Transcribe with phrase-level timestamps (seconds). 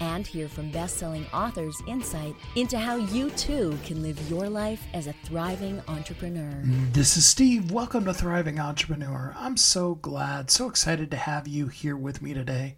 [0.00, 4.82] And hear from best selling authors insight into how you too can live your life
[4.94, 6.62] as a thriving entrepreneur.
[6.92, 7.70] This is Steve.
[7.70, 9.34] Welcome to Thriving Entrepreneur.
[9.38, 12.76] I'm so glad, so excited to have you here with me today.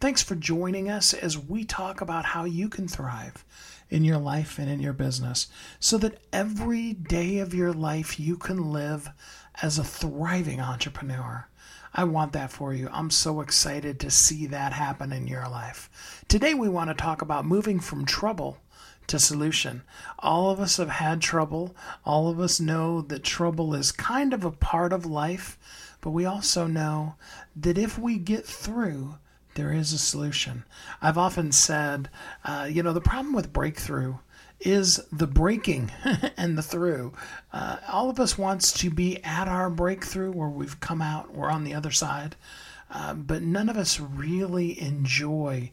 [0.00, 3.44] Thanks for joining us as we talk about how you can thrive
[3.88, 5.46] in your life and in your business
[5.78, 9.08] so that every day of your life you can live
[9.62, 11.46] as a thriving entrepreneur.
[11.96, 12.88] I want that for you.
[12.92, 16.24] I'm so excited to see that happen in your life.
[16.26, 18.58] Today, we want to talk about moving from trouble
[19.06, 19.82] to solution.
[20.18, 21.76] All of us have had trouble.
[22.04, 25.56] All of us know that trouble is kind of a part of life,
[26.00, 27.14] but we also know
[27.54, 29.14] that if we get through,
[29.54, 30.64] there is a solution.
[31.00, 32.10] I've often said,
[32.44, 34.16] uh, you know, the problem with breakthrough
[34.60, 35.90] is the breaking
[36.36, 37.12] and the through.
[37.52, 41.50] Uh, all of us wants to be at our breakthrough where we've come out, we're
[41.50, 42.36] on the other side,
[42.90, 45.70] uh, but none of us really enjoy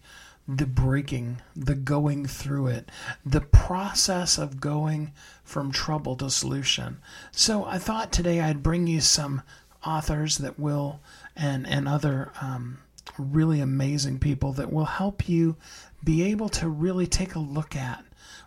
[0.48, 2.90] the breaking, the going through it,
[3.26, 5.12] the process of going
[5.44, 6.98] from trouble to solution.
[7.32, 9.44] So I thought today I'd bring you some
[9.86, 11.00] authors that will
[11.36, 12.80] and and other um,
[13.18, 15.56] really amazing people that will help you
[16.04, 18.04] be able to really take a look at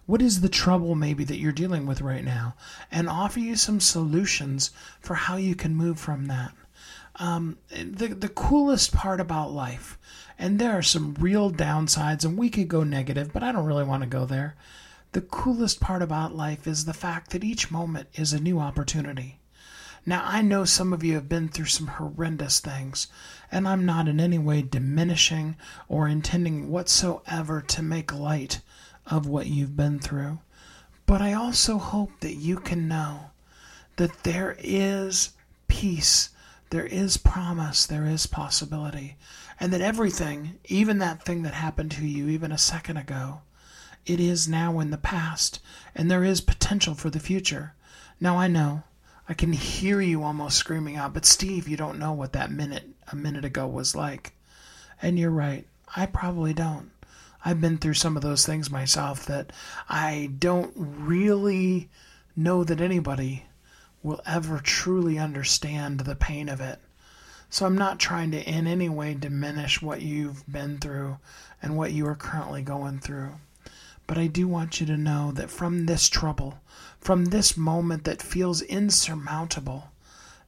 [0.06, 2.55] what is the trouble maybe that you're dealing with right now
[2.91, 6.52] and offer you some solutions for how you can move from that.
[7.16, 9.98] Um, the, the coolest part about life,
[10.38, 13.84] and there are some real downsides, and we could go negative, but I don't really
[13.84, 14.56] want to go there.
[15.12, 19.39] The coolest part about life is the fact that each moment is a new opportunity.
[20.05, 23.06] Now, I know some of you have been through some horrendous things,
[23.51, 25.57] and I'm not in any way diminishing
[25.89, 28.61] or intending whatsoever to make light
[29.06, 30.38] of what you've been through.
[31.06, 33.30] But I also hope that you can know
[33.96, 35.30] that there is
[35.68, 36.30] peace,
[36.70, 39.16] there is promise, there is possibility,
[39.60, 43.42] and that everything, even that thing that happened to you even a second ago,
[44.06, 45.60] it is now in the past,
[45.94, 47.74] and there is potential for the future.
[48.20, 48.82] Now I know
[49.28, 52.88] I can hear you almost screaming out, but Steve, you don't know what that minute
[53.10, 54.32] a minute ago was like.
[55.00, 55.66] And you're right.
[55.96, 56.90] I probably don't.
[57.44, 59.52] I've been through some of those things myself that
[59.88, 61.90] I don't really
[62.34, 63.44] know that anybody
[64.02, 66.78] will ever truly understand the pain of it.
[67.50, 71.18] So I'm not trying to in any way diminish what you've been through
[71.62, 73.33] and what you are currently going through.
[74.06, 76.60] But I do want you to know that from this trouble,
[77.00, 79.90] from this moment that feels insurmountable,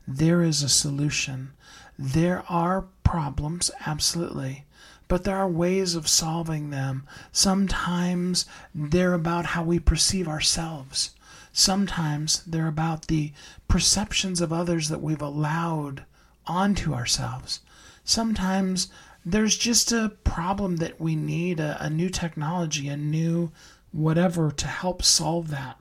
[0.07, 1.53] there is a solution.
[1.99, 4.66] There are problems, absolutely,
[5.09, 7.07] but there are ways of solving them.
[7.33, 11.11] Sometimes they're about how we perceive ourselves.
[11.53, 13.33] Sometimes they're about the
[13.69, 16.05] perceptions of others that we've allowed
[16.47, 17.61] onto ourselves.
[18.05, 18.89] Sometimes
[19.25, 23.51] there's just a problem that we need a, a new technology, a new
[23.93, 25.81] whatever to help solve that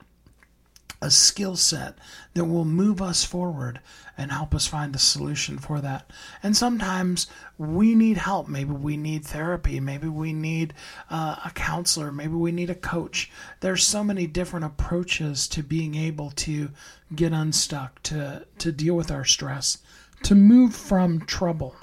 [1.00, 1.96] a skill set
[2.34, 3.80] that will move us forward
[4.18, 6.10] and help us find a solution for that.
[6.42, 7.26] And sometimes
[7.58, 8.48] we need help.
[8.48, 9.78] Maybe we need therapy.
[9.78, 10.74] Maybe we need
[11.10, 12.10] uh, a counselor.
[12.10, 13.30] Maybe we need a coach.
[13.60, 16.70] There's so many different approaches to being able to
[17.14, 19.78] get unstuck, to, to deal with our stress,
[20.22, 21.76] to move from trouble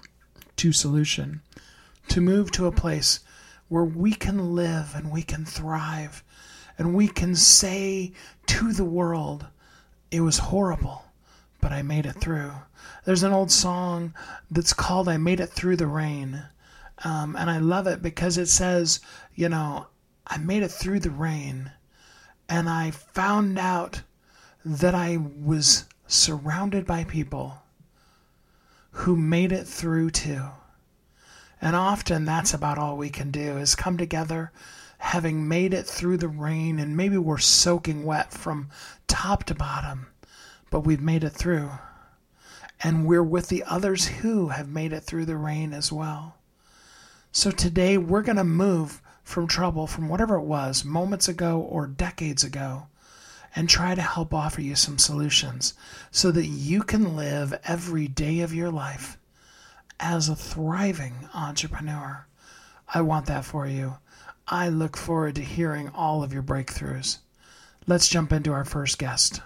[0.57, 1.41] to solution
[2.09, 3.21] to move to a place
[3.69, 6.23] where we can live and we can thrive
[6.77, 8.13] and we can say
[8.47, 9.45] to the world,
[10.11, 11.05] it was horrible,
[11.61, 12.51] but I made it through.
[13.05, 14.13] There's an old song
[14.49, 16.43] that's called I Made It Through the Rain.
[17.03, 18.99] Um, and I love it because it says,
[19.35, 19.87] you know,
[20.27, 21.71] I made it through the rain
[22.47, 24.01] and I found out
[24.63, 27.63] that I was surrounded by people
[28.91, 30.45] who made it through too.
[31.61, 34.51] And often that's about all we can do is come together
[35.03, 38.69] having made it through the rain and maybe we're soaking wet from
[39.05, 40.07] top to bottom,
[40.71, 41.69] but we've made it through.
[42.81, 46.37] And we're with the others who have made it through the rain as well.
[47.33, 51.85] So today we're going to move from trouble from whatever it was moments ago or
[51.85, 52.87] decades ago
[53.55, 55.73] and try to help offer you some solutions
[56.11, 59.17] so that you can live every day of your life
[59.99, 62.25] as a thriving entrepreneur.
[62.93, 63.97] I want that for you.
[64.47, 67.19] I look forward to hearing all of your breakthroughs.
[67.87, 69.41] Let's jump into our first guest.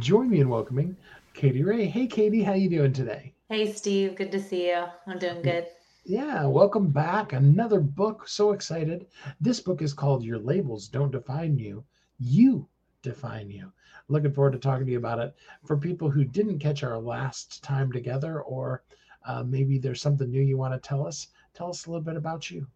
[0.00, 0.98] Join me in welcoming
[1.32, 1.86] Katy Rey.
[1.86, 3.32] Hey, Katy, how you doing today?
[3.48, 4.14] Hey, Steve.
[4.14, 4.84] Good to see you.
[5.06, 5.68] I'm doing good.
[6.04, 7.32] Yeah, welcome back.
[7.32, 8.28] Another book.
[8.28, 9.06] So excited.
[9.40, 11.82] This book is called Your Labels Don't Define You.
[12.18, 12.68] You
[13.00, 13.72] define you.
[14.08, 15.34] Looking forward to talking to you about it.
[15.64, 18.84] For people who didn't catch our last time together, or
[19.26, 22.16] uh, maybe there's something new you want to tell us, tell us a little bit
[22.16, 22.66] about you.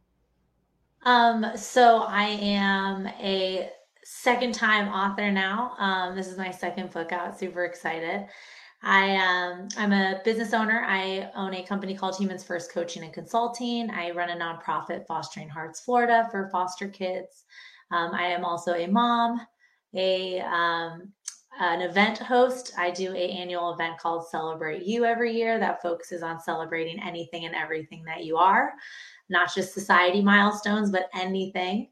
[1.02, 3.70] Um, so I am a
[4.05, 5.73] second time author now.
[5.79, 7.38] Um, this is my second book out.
[7.38, 8.26] Super excited.
[8.82, 10.85] I um, I'm a business owner.
[10.87, 13.91] I own a company called Humans First Coaching and Consulting.
[13.91, 17.44] I run a nonprofit, Fostering Hearts Florida, for foster kids.
[17.91, 19.41] Um, I am also a mom,
[19.94, 21.12] a um,
[21.61, 22.73] an event host.
[22.77, 27.45] I do a annual event called Celebrate You every year that focuses on celebrating anything
[27.45, 28.73] and everything that you are,
[29.29, 31.89] not just society milestones, but anything.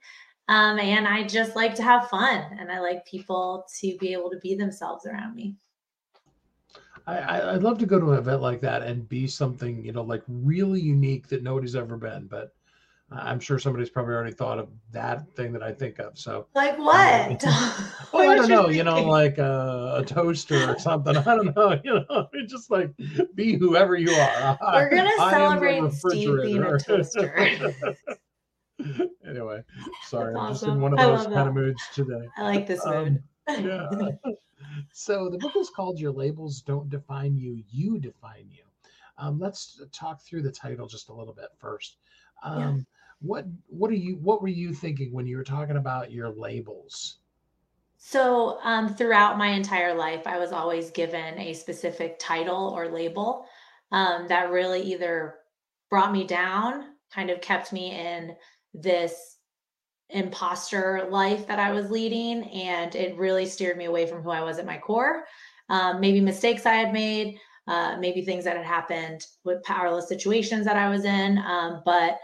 [0.49, 4.31] Um, and I just like to have fun, and I like people to be able
[4.31, 5.55] to be themselves around me.
[7.07, 10.03] I, I'd love to go to an event like that and be something, you know,
[10.03, 12.27] like really unique that nobody's ever been.
[12.27, 12.55] But
[13.11, 16.19] I'm sure somebody's probably already thought of that thing that I think of.
[16.19, 17.43] So, like what?
[18.13, 18.69] well, I don't know.
[18.69, 21.17] You know, like a, a, toaster or something.
[21.17, 21.81] I don't know.
[21.85, 22.91] You know, just like
[23.35, 24.59] be whoever you are.
[24.75, 27.55] We're gonna I celebrate Steve being a toaster.
[29.27, 29.63] anyway,
[30.05, 31.47] sorry, That's I'm just in one of those kind that.
[31.49, 32.29] of moods today.
[32.37, 33.23] I like this mood.
[33.49, 33.89] Um, yeah.
[34.93, 38.65] so the book is called Your Labels Don't Define You, You Define You.
[39.17, 41.97] Um, let's talk through the title just a little bit first.
[42.43, 42.98] Um, yeah.
[43.21, 47.19] What what are you what were you thinking when you were talking about your labels?
[47.97, 53.45] So um, throughout my entire life, I was always given a specific title or label
[53.91, 55.35] um, that really either
[55.91, 58.37] brought me down, kind of kept me in
[58.73, 59.39] this
[60.11, 64.43] imposter life that I was leading, and it really steered me away from who I
[64.43, 65.25] was at my core.
[65.69, 70.65] Um, maybe mistakes I had made, uh, maybe things that had happened with powerless situations
[70.67, 71.39] that I was in.
[71.39, 72.19] Um, but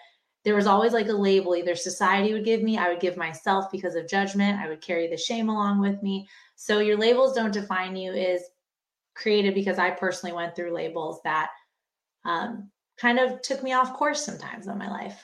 [0.45, 3.71] there was always like a label either society would give me, I would give myself
[3.73, 6.29] because of judgment, I would carry the shame along with me.
[6.55, 8.43] So your labels don't define you is
[9.15, 11.51] created because I personally went through labels that
[12.25, 15.23] um, kind of took me off course sometimes in my life.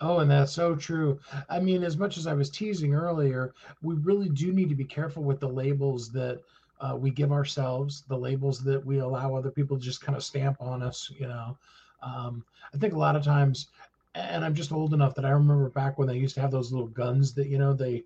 [0.00, 1.18] Oh, and that's so true.
[1.48, 4.84] I mean, as much as I was teasing earlier, we really do need to be
[4.84, 6.42] careful with the labels that
[6.80, 10.22] uh, we give ourselves, the labels that we allow other people to just kind of
[10.22, 11.10] stamp on us.
[11.18, 11.56] You know,
[12.06, 12.44] um,
[12.74, 13.68] I think a lot of times,
[14.14, 16.72] and I'm just old enough that I remember back when they used to have those
[16.72, 18.04] little guns that you know they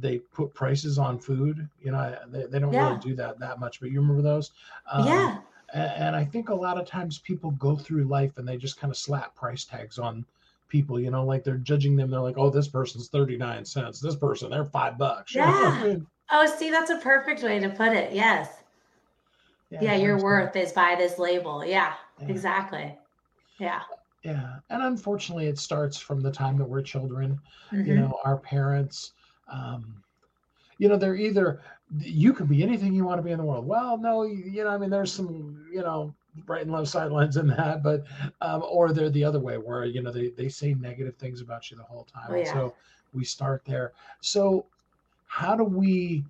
[0.00, 1.68] they put prices on food.
[1.82, 2.88] You know, they, they don't yeah.
[2.88, 4.52] really do that that much, but you remember those?
[4.90, 5.38] Um, yeah.
[5.74, 8.80] And, and I think a lot of times people go through life and they just
[8.80, 10.24] kind of slap price tags on
[10.68, 12.10] people, you know, like they're judging them.
[12.10, 14.00] They're like, oh, this person's 39 cents.
[14.00, 15.34] This person, they're five bucks.
[15.34, 15.96] Yeah.
[16.34, 18.14] Oh, see, that's a perfect way to put it.
[18.14, 18.48] Yes.
[19.68, 21.62] Yeah, yeah your worth is by this label.
[21.62, 22.96] Yeah, yeah, exactly.
[23.62, 23.82] Yeah.
[24.24, 24.56] Yeah.
[24.70, 27.40] And unfortunately, it starts from the time that we're children.
[27.72, 27.86] Mm-hmm.
[27.86, 29.12] You know, our parents,
[29.50, 30.02] um,
[30.78, 31.60] you know, they're either,
[31.98, 33.66] you can be anything you want to be in the world.
[33.66, 36.14] Well, no, you, know, I mean, there's some, you know,
[36.46, 38.04] right and left sidelines in that, but
[38.40, 41.70] um, or they're the other way where you know they they say negative things about
[41.70, 42.28] you the whole time.
[42.30, 42.52] Oh, yeah.
[42.52, 42.74] So
[43.12, 43.92] we start there.
[44.22, 44.64] So
[45.26, 46.24] how do we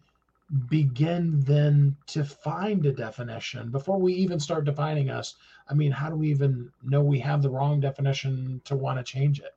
[0.69, 5.37] begin then to find a definition before we even start defining us?
[5.73, 9.03] I mean, how do we even know we have the wrong definition to want to
[9.03, 9.55] change it?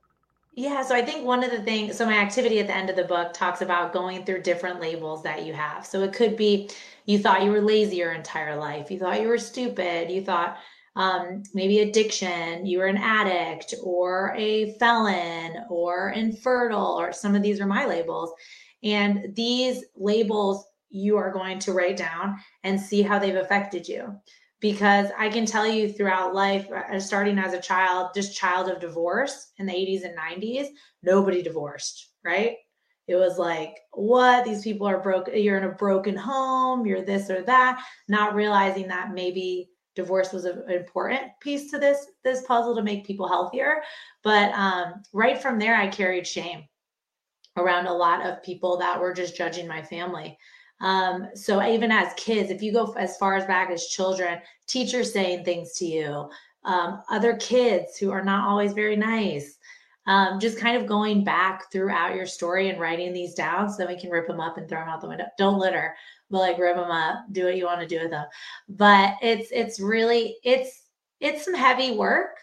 [0.54, 2.96] Yeah, so I think one of the things, so my activity at the end of
[2.96, 5.84] the book talks about going through different labels that you have.
[5.84, 6.70] So it could be
[7.04, 10.56] you thought you were lazy your entire life, you thought you were stupid, you thought
[10.96, 17.42] um, maybe addiction, you were an addict or a felon or infertile, or some of
[17.42, 18.32] these are my labels.
[18.82, 24.18] And these labels you are going to write down and see how they've affected you
[24.60, 28.80] because I can tell you throughout life, uh, starting as a child, just child of
[28.80, 30.68] divorce in the 80s and 90s,
[31.02, 32.56] nobody divorced, right?
[33.06, 34.44] It was like, what?
[34.44, 35.28] These people are broke.
[35.32, 36.86] You're in a broken home.
[36.86, 37.84] You're this or that.
[38.08, 43.06] Not realizing that maybe divorce was an important piece to this this puzzle to make
[43.06, 43.82] people healthier.
[44.24, 46.64] But um, right from there, I carried shame
[47.56, 50.36] around a lot of people that were just judging my family.
[50.80, 55.12] Um, so even as kids, if you go as far as back as children, teachers
[55.12, 56.28] saying things to you,
[56.64, 59.58] um, other kids who are not always very nice,
[60.06, 63.98] um, just kind of going back throughout your story and writing these down so we
[63.98, 65.26] can rip them up and throw them out the window.
[65.38, 65.94] Don't litter,
[66.30, 68.26] but like rip them up, do what you want to do with them.
[68.68, 70.84] But it's it's really it's
[71.20, 72.36] it's some heavy work,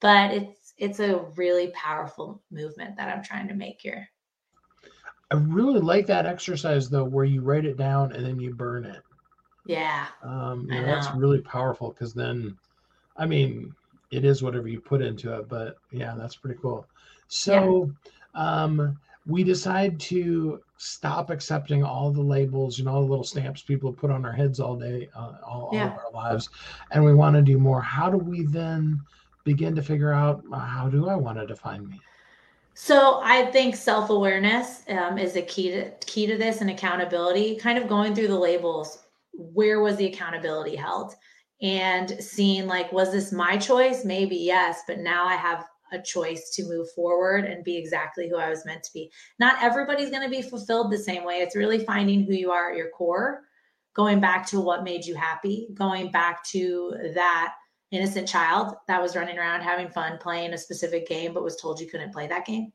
[0.00, 4.08] but it's it's a really powerful movement that I'm trying to make here.
[5.30, 8.84] I really like that exercise though, where you write it down and then you burn
[8.84, 9.02] it.
[9.66, 10.06] Yeah.
[10.22, 12.56] Um, you know, that's really powerful because then,
[13.16, 13.74] I mean,
[14.12, 16.86] it is whatever you put into it, but yeah, that's pretty cool.
[17.28, 17.90] So,
[18.34, 23.92] um, we decide to stop accepting all the labels, and all the little stamps people
[23.92, 26.48] put on our heads all day, uh, all, all of our lives,
[26.92, 27.80] and we want to do more.
[27.80, 29.00] How do we then
[29.42, 32.00] begin to figure out uh, how do I want to define me?
[32.78, 37.56] So I think self-awareness um, is a key to key to this and accountability.
[37.56, 38.98] Kind of going through the labels.
[39.32, 41.14] Where was the accountability held?
[41.62, 44.04] And seeing like, was this my choice?
[44.04, 48.36] Maybe yes, but now I have a choice to move forward and be exactly who
[48.36, 49.10] I was meant to be.
[49.38, 51.36] Not everybody's going to be fulfilled the same way.
[51.36, 53.44] It's really finding who you are at your core,
[53.94, 57.54] going back to what made you happy, going back to that
[57.90, 61.80] innocent child that was running around having fun playing a specific game but was told
[61.80, 62.72] you couldn't play that game.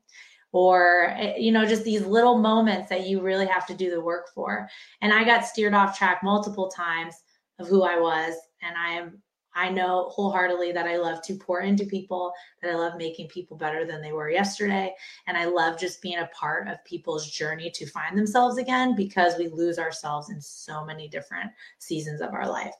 [0.52, 4.00] Or eh, you know just these little moments that you really have to do the
[4.00, 4.68] work for.
[5.00, 7.14] And i got steered off track multiple times
[7.58, 8.34] of who i was.
[8.62, 9.22] And i am
[9.54, 13.54] i know wholeheartedly that i love to pour into people that i love making people
[13.54, 14.94] better than they were yesterday.
[15.26, 19.36] And i love just being a part of people's journey to find themselves again because
[19.36, 22.74] we lose ourselves in so many different seasons of our life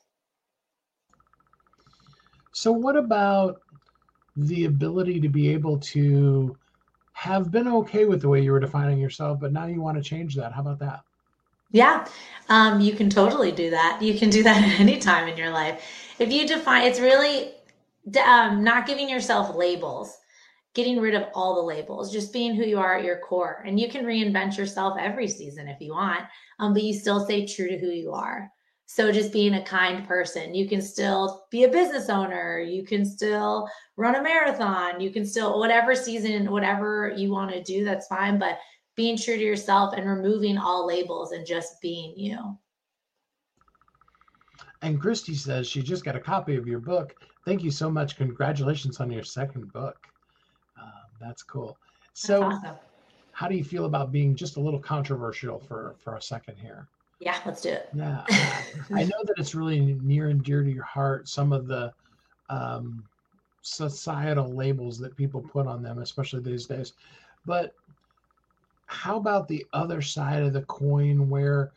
[2.52, 3.62] So, what about
[4.36, 6.56] the ability to be able to
[7.12, 10.02] have been okay with the way you were defining yourself, but now you want to
[10.02, 10.52] change that?
[10.52, 11.00] How about that?
[11.70, 12.06] Yeah,
[12.50, 14.00] um, you can totally do that.
[14.02, 15.82] You can do that at any time in your life.
[16.18, 17.52] If you define, it's really
[18.24, 20.14] um, not giving yourself labels,
[20.74, 23.62] getting rid of all the labels, just being who you are at your core.
[23.66, 26.22] And you can reinvent yourself every season if you want,
[26.58, 28.50] um, but you still stay true to who you are.
[28.94, 33.06] So just being a kind person, you can still be a business owner, you can
[33.06, 38.06] still run a marathon, you can still, whatever season, whatever you want to do, that's
[38.06, 38.38] fine.
[38.38, 38.58] But
[38.94, 42.58] being true to yourself and removing all labels and just being you.
[44.82, 47.14] And Christy says she just got a copy of your book.
[47.46, 48.18] Thank you so much.
[48.18, 49.96] Congratulations on your second book.
[50.78, 51.78] Um, that's cool.
[52.12, 52.76] So, That's awesome.
[53.32, 56.90] how do you feel about being just a little controversial for for a second here?
[57.22, 57.88] Yeah, let's do it.
[57.94, 58.24] Yeah,
[58.92, 61.28] I know that it's really near and dear to your heart.
[61.28, 61.92] Some of the
[62.48, 63.04] um,
[63.60, 66.94] societal labels that people put on them, especially these days.
[67.46, 67.74] But
[68.86, 71.70] how about the other side of the coin where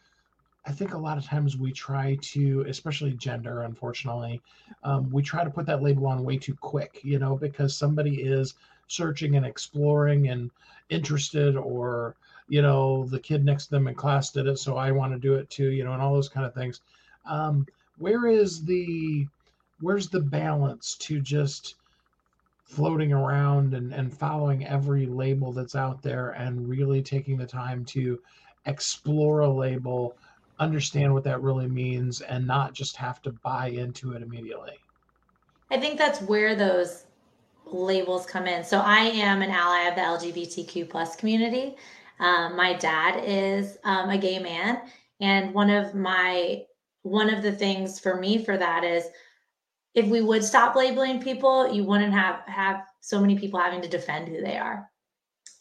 [0.66, 4.42] I think a lot of times we try to, especially gender, unfortunately,
[4.84, 8.24] um, we try to put that label on way too quick, you know, because somebody
[8.24, 8.56] is
[8.88, 10.50] searching and exploring and
[10.90, 12.16] interested, or,
[12.48, 15.20] you know, the kid next to them in class did it, so I want to
[15.20, 16.82] do it too, you know, and all those kind of things.
[17.30, 17.66] Um,
[17.98, 19.28] where is the,
[19.80, 21.76] where's the balance to just
[22.64, 27.86] floating around and, and following every label that's out there and really taking the time
[27.86, 28.20] to
[28.66, 30.16] explore a label,
[30.60, 34.74] understand what that really means, and not just have to buy into it immediately.
[35.72, 37.06] I think that's where those
[37.66, 38.64] labels come in.
[38.64, 41.76] So I am an ally of the LGBTQ plus community.
[42.20, 44.82] Um, my dad is um, a gay man,
[45.20, 46.64] and one of my
[47.02, 49.06] one of the things for me for that is
[49.94, 53.88] if we would stop labeling people, you wouldn't have have so many people having to
[53.88, 54.90] defend who they are.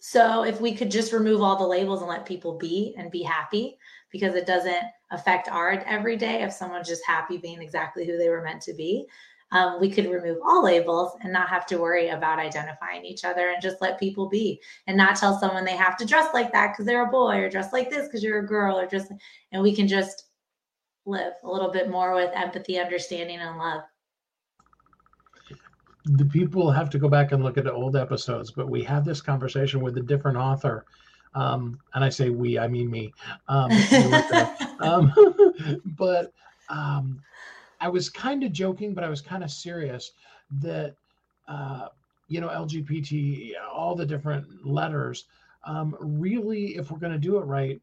[0.01, 3.23] So if we could just remove all the labels and let people be and be
[3.23, 3.79] happy,
[4.11, 8.43] because it doesn't affect our everyday if someone's just happy being exactly who they were
[8.43, 9.07] meant to be.
[9.55, 13.51] Um, we could remove all labels and not have to worry about identifying each other
[13.51, 16.73] and just let people be and not tell someone they have to dress like that
[16.73, 19.13] because they're a boy or dress like this because you're a girl or just
[19.53, 20.25] and we can just
[21.07, 23.83] live a little bit more with empathy understanding and love
[26.05, 29.05] The people have to go back and look at the old episodes, but we had
[29.05, 30.85] this conversation with a different author.
[31.37, 33.13] Um, and I say we, I mean me.
[33.49, 34.57] Um, you were there.
[34.81, 35.13] um,
[35.97, 36.33] but
[36.69, 37.21] um,
[37.85, 40.13] I was kind of joking, but I was kind of serious
[40.63, 40.97] that
[41.47, 41.89] uh,
[42.29, 45.27] you know LGBT, all the different letters.
[45.67, 47.81] Um, really, if we're going to do it right,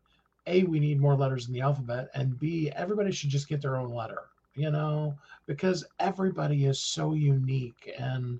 [0.47, 3.77] a we need more letters in the alphabet, and b everybody should just get their
[3.77, 4.23] own letter.
[4.55, 8.39] You know, because everybody is so unique, and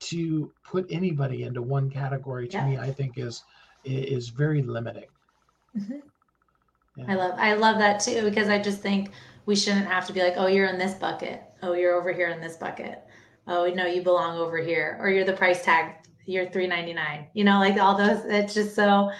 [0.00, 2.66] to put anybody into one category to Yeah.
[2.66, 3.44] me, I think is
[3.84, 5.08] is very limiting.
[5.74, 6.02] Mhm.
[6.96, 7.04] Yeah.
[7.08, 9.10] I love I love that too because I just think
[9.48, 11.42] we shouldn't have to be like, oh, you're in this bucket.
[11.62, 13.02] Oh, you're over here in this bucket.
[13.46, 14.98] Oh no, you belong over here.
[15.00, 15.94] Or you're the price tag.
[16.26, 17.28] You're three ninety nine.
[17.32, 18.26] You know, like all those.
[18.26, 19.10] It's just so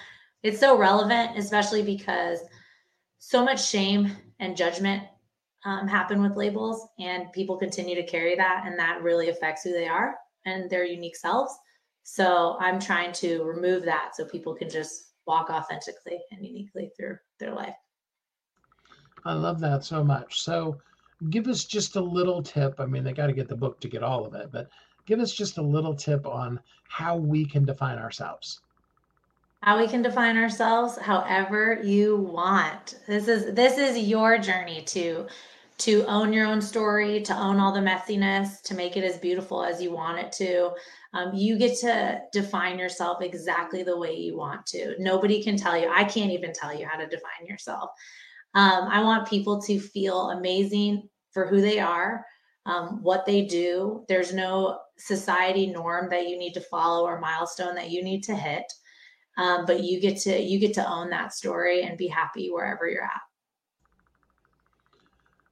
[0.42, 2.40] it's so relevant, especially because
[3.18, 5.02] so much shame and judgment
[5.64, 9.72] um, happen with labels, and people continue to carry that, and that really affects who
[9.72, 11.56] they are and their unique selves.
[12.02, 17.16] So I'm trying to remove that so people can just walk authentically and uniquely through
[17.40, 17.74] their life.
[19.24, 20.40] I love that so much.
[20.40, 20.80] So,
[21.30, 22.78] give us just a little tip.
[22.78, 24.68] I mean, they got to get the book to get all of it, but
[25.06, 28.60] give us just a little tip on how we can define ourselves.
[29.62, 33.00] How we can define ourselves however you want.
[33.08, 35.26] This is this is your journey to
[35.78, 39.62] to own your own story, to own all the messiness, to make it as beautiful
[39.62, 40.72] as you want it to.
[41.14, 44.96] Um, you get to define yourself exactly the way you want to.
[44.98, 45.88] Nobody can tell you.
[45.88, 47.90] I can't even tell you how to define yourself.
[48.54, 52.24] Um, I want people to feel amazing for who they are,
[52.66, 54.04] um, what they do.
[54.08, 58.34] There's no society norm that you need to follow or milestone that you need to
[58.34, 58.64] hit.
[59.36, 62.88] Um, but you get to you get to own that story and be happy wherever
[62.88, 63.20] you're at.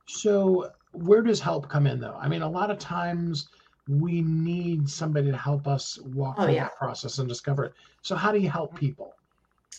[0.08, 2.16] So, where does help come in, though?
[2.20, 3.48] I mean, a lot of times
[3.88, 6.64] we need somebody to help us walk oh, through yeah.
[6.64, 7.74] that process and discover it.
[8.02, 9.14] So, how do you help people?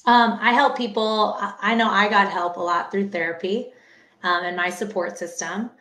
[0.06, 1.38] Um, I help people.
[1.39, 3.72] I know I got help a lot through therapy
[4.24, 5.72] um, and my support system.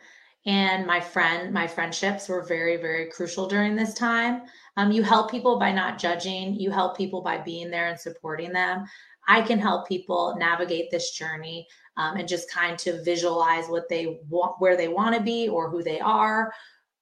[0.45, 4.43] And my friend, my friendships were very, very crucial during this time.
[4.77, 8.53] Um, you help people by not judging, you help people by being there and supporting
[8.53, 8.85] them.
[9.27, 14.19] I can help people navigate this journey um, and just kind of visualize what they
[14.29, 16.53] want, where they want to be, or who they are,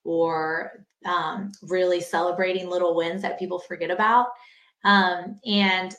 [0.04, 4.28] or um, really celebrating little wins that people forget about.
[4.84, 5.94] Um, and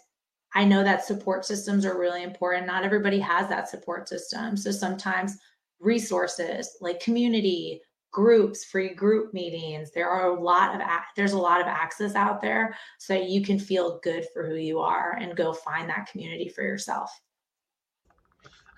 [0.57, 2.67] I know that support systems are really important.
[2.67, 4.57] Not everybody has that support system.
[4.57, 5.37] So sometimes
[5.81, 10.81] resources like community, groups, free group meetings, there are a lot of
[11.15, 14.55] there's a lot of access out there so that you can feel good for who
[14.55, 17.11] you are and go find that community for yourself.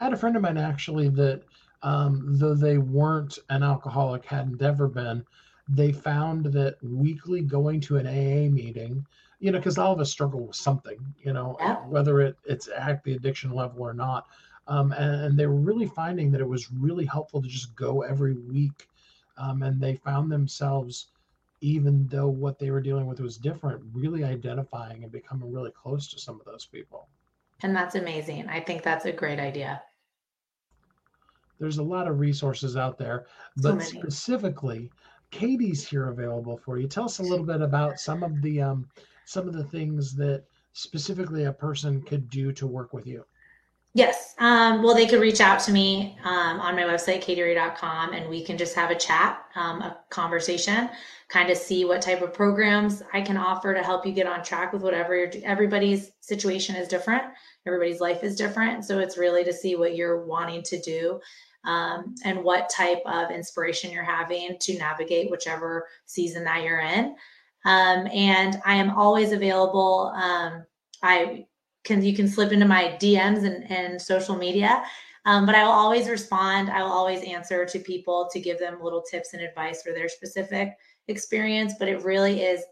[0.01, 1.43] I had a friend of mine actually that
[1.85, 5.25] um, though they weren't an alcoholic, hadn't ever been,
[5.69, 9.07] they found that weekly going to an AA meeting
[9.41, 11.77] you know, because all of us struggle with something, you know, yeah.
[11.87, 14.27] whether it, it's at the addiction level or not.
[14.67, 18.03] Um, and, and, they were really finding that it was really helpful to just go
[18.03, 18.87] every week.
[19.39, 21.07] Um, and they found themselves,
[21.61, 26.09] even though what they were dealing with was different, really identifying and becoming really close
[26.09, 27.09] to some of those people.
[27.63, 28.47] And that's amazing.
[28.49, 29.83] I think that's a great idea.
[31.59, 34.91] There's a lot of resources out there, but so specifically,
[35.31, 36.87] Katy's here available for you.
[36.87, 38.89] Tell us a little bit about some of the um,
[39.29, 43.23] some of the things that specifically a person could do to work with you?
[43.93, 44.35] Yes.
[44.39, 48.43] Um, well, they could reach out to me um, on my website, katyrey.com, and we
[48.43, 50.89] can just have a chat, um, a conversation,
[51.29, 54.43] kind of see what type of programs I can offer to help you get on
[54.43, 57.25] track with whatever everybody's situation is different.
[57.67, 58.85] Everybody's life is different.
[58.85, 61.21] So it's really to see what you're wanting to do
[61.65, 67.15] um, and what type of inspiration you're having to navigate whichever season that you're in.
[67.65, 70.13] Um, and I am always available.
[70.15, 70.65] Um,
[71.03, 71.47] I
[71.85, 74.85] can you can slip into my DMs and, and social media.
[75.25, 76.71] Um, but I will always respond.
[76.71, 80.09] I will always answer to people to give them little tips and advice for their
[80.09, 80.75] specific
[81.09, 81.75] experience.
[81.79, 82.63] But it really is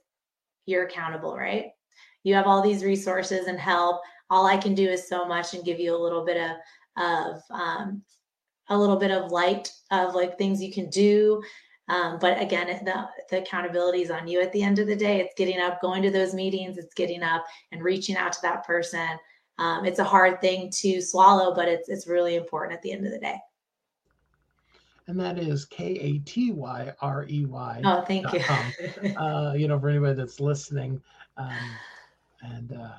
[0.64, 1.66] you're accountable, right?
[2.24, 4.00] You have all these resources and help.
[4.30, 6.56] All I can do is so much and give you a little bit of
[6.96, 8.02] of um,
[8.68, 11.42] a little bit of light of like things you can do
[11.88, 15.20] um, but again, the, the accountability is on you at the end of the day.
[15.20, 18.66] It's getting up, going to those meetings, it's getting up and reaching out to that
[18.66, 19.08] person.
[19.58, 23.06] Um, it's a hard thing to swallow, but it's it's really important at the end
[23.06, 23.38] of the day.
[25.08, 27.80] And that is K A T Y R E Y.
[27.84, 28.40] Oh, thank you.
[29.16, 31.00] uh, you know, for anybody that's listening.
[31.36, 31.70] Um,
[32.42, 32.98] and uh,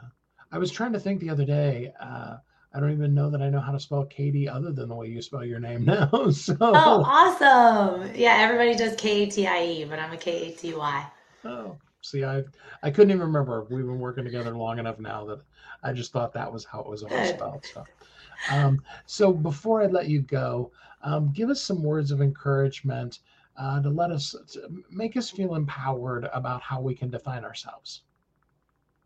[0.52, 1.94] I was trying to think the other day.
[2.00, 2.38] Uh,
[2.78, 5.08] I don't even know that I know how to spell Katie other than the way
[5.08, 6.30] you spell your name now.
[6.30, 8.12] so Oh, awesome.
[8.14, 11.08] Yeah, everybody does K A T I E, but I'm a K A T Y.
[11.44, 11.76] Oh.
[12.02, 12.44] See, I
[12.84, 13.64] I couldn't even remember.
[13.64, 15.42] We've been working together long enough now that
[15.82, 17.66] I just thought that was how it was always spelled.
[17.66, 17.84] So
[18.52, 23.20] um, so before I let you go, um, give us some words of encouragement
[23.58, 28.04] uh, to let us to make us feel empowered about how we can define ourselves.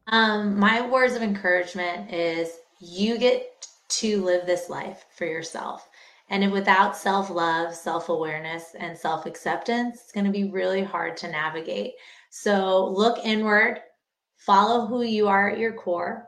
[0.07, 2.49] Um, my words of encouragement is
[2.81, 5.87] you get to live this life for yourself.
[6.29, 11.17] And without self love, self awareness, and self acceptance, it's going to be really hard
[11.17, 11.93] to navigate.
[12.29, 13.81] So look inward,
[14.37, 16.27] follow who you are at your core.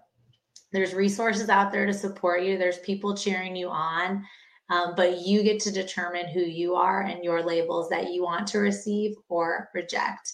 [0.73, 4.23] There's resources out there to support you, there's people cheering you on.
[4.69, 8.47] Um, but you get to determine who you are and your labels that you want
[8.47, 10.33] to receive or reject.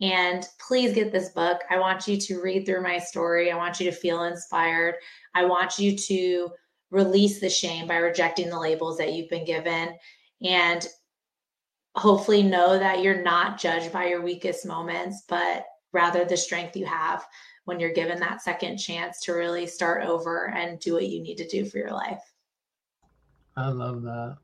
[0.00, 1.60] And please get this book.
[1.70, 3.50] I want you to read through my story.
[3.50, 4.94] I want you to feel inspired.
[5.34, 6.50] I want you to
[6.90, 9.94] release the shame by rejecting the labels that you've been given
[10.42, 10.86] and
[11.94, 16.86] hopefully know that you're not judged by your weakest moments, but rather the strength you
[16.86, 17.26] have
[17.64, 21.36] when you're given that second chance to really start over and do what you need
[21.36, 22.22] to do for your life.
[23.56, 24.38] I love that.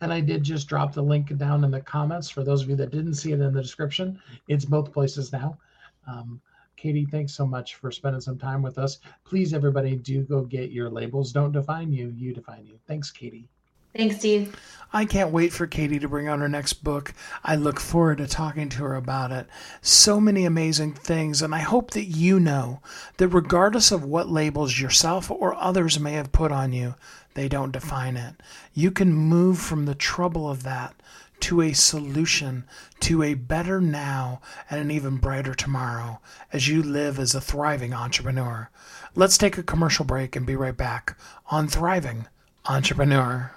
[0.00, 2.76] And I did just drop the link down in the comments for those of you
[2.76, 4.20] that didn't see it in the description.
[4.48, 5.58] It's both places now.
[6.06, 6.40] Um,
[6.76, 9.00] Katy, thanks so much for spending some time with us.
[9.24, 11.32] Please, everybody, do go get your labels.
[11.32, 12.78] Don't define you, you define you.
[12.86, 13.48] Thanks, Katy.
[13.94, 14.56] Thanks, Steve.
[14.92, 17.14] I can't wait for Katy to bring out her next book.
[17.44, 19.46] I look forward to talking to her about it.
[19.80, 22.80] So many amazing things, and I hope that you know
[23.18, 26.96] that regardless of what labels yourself or others may have put on you,
[27.34, 28.34] they don't define it.
[28.74, 30.94] You can move from the trouble of that
[31.40, 32.64] to a solution,
[32.98, 36.20] to a better now and an even brighter tomorrow
[36.52, 38.68] as you live as a thriving entrepreneur.
[39.14, 41.16] Let's take a commercial break and be right back
[41.50, 42.26] on Thriving
[42.66, 43.52] Entrepreneur.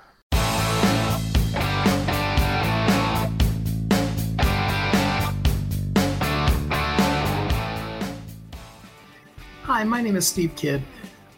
[9.83, 10.81] Hi, my name is Steve Kidd.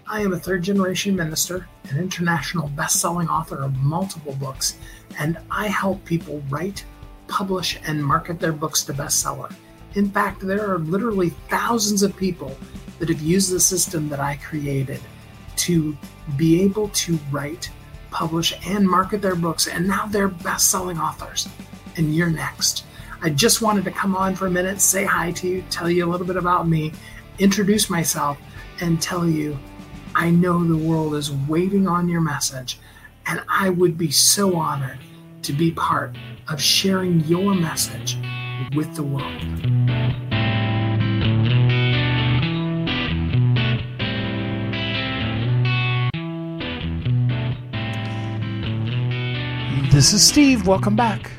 [0.06, 4.78] I am a third generation minister, an international best selling author of multiple books,
[5.18, 6.86] and I help people write,
[7.28, 9.52] publish, and market their books to bestseller.
[9.96, 12.56] In fact, there are literally thousands of people
[13.00, 15.02] that have used the system that I created
[15.56, 15.98] to
[16.38, 17.72] be able to write,
[18.12, 21.50] publish, and market their books, and now they're best selling authors.
[21.98, 22.86] And you're next.
[23.24, 26.06] I just wanted to come on for a minute, say hi to you, tell you
[26.06, 26.92] a little bit about me,
[27.40, 28.38] introduce myself
[28.82, 29.58] and tell you
[30.16, 32.80] I know the world is waiting on your message,
[33.26, 35.00] and I would be so honored
[35.42, 36.16] to be part
[36.48, 38.18] of sharing your message
[38.74, 39.42] with the world.
[49.92, 50.68] This is Steve.
[50.68, 51.32] Welcome back.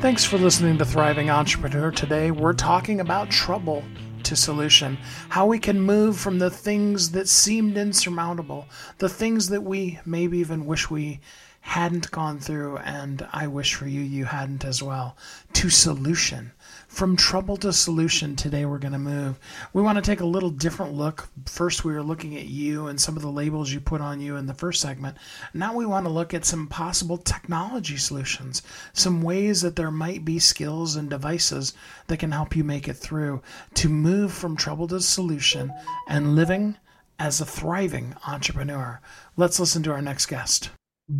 [0.00, 1.90] Thanks for listening to Thriving Entrepreneur.
[1.90, 3.82] Today, we're talking about trouble
[4.26, 4.98] to solution,
[5.30, 8.66] how we can move from the things that seemed insurmountable,
[8.98, 11.20] the things that we maybe even wish we
[11.60, 15.16] hadn't gone through, and I wish for you you hadn't as well,
[15.54, 16.52] to solution.
[16.96, 19.38] From trouble to solution, today we're going to move.
[19.74, 21.28] We want to take a little different look.
[21.44, 24.36] First, we were looking at you and some of the labels you put on you
[24.36, 25.18] in the first segment.
[25.52, 28.62] Now, we want to look at some possible technology solutions,
[28.94, 31.74] some ways that there might be skills and devices
[32.06, 33.42] that can help you make it through
[33.74, 35.70] to move from trouble to solution
[36.08, 36.78] and living
[37.18, 39.02] as a thriving entrepreneur.
[39.36, 40.70] Let's listen to our next guest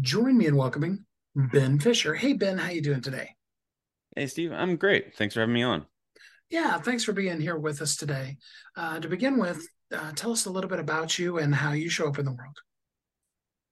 [0.00, 2.14] join me in welcoming Ben Fisher.
[2.14, 3.35] Hey, Ben, how you doing today?
[4.16, 4.50] Hey, Steve.
[4.50, 5.14] I'm great.
[5.14, 5.84] Thanks for having me on.
[6.48, 8.38] Yeah, thanks for being here with us today.
[8.74, 11.90] Uh, to begin with, uh, tell us a little bit about you and how you
[11.90, 12.56] show up in the world.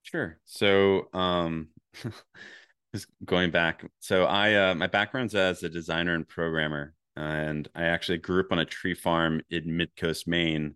[0.02, 0.38] Sure.
[0.44, 1.68] So, um,
[2.94, 7.84] just going back, so I uh, my background's as a designer and programmer, and I
[7.84, 10.74] actually grew up on a tree farm in Midcoast, Maine,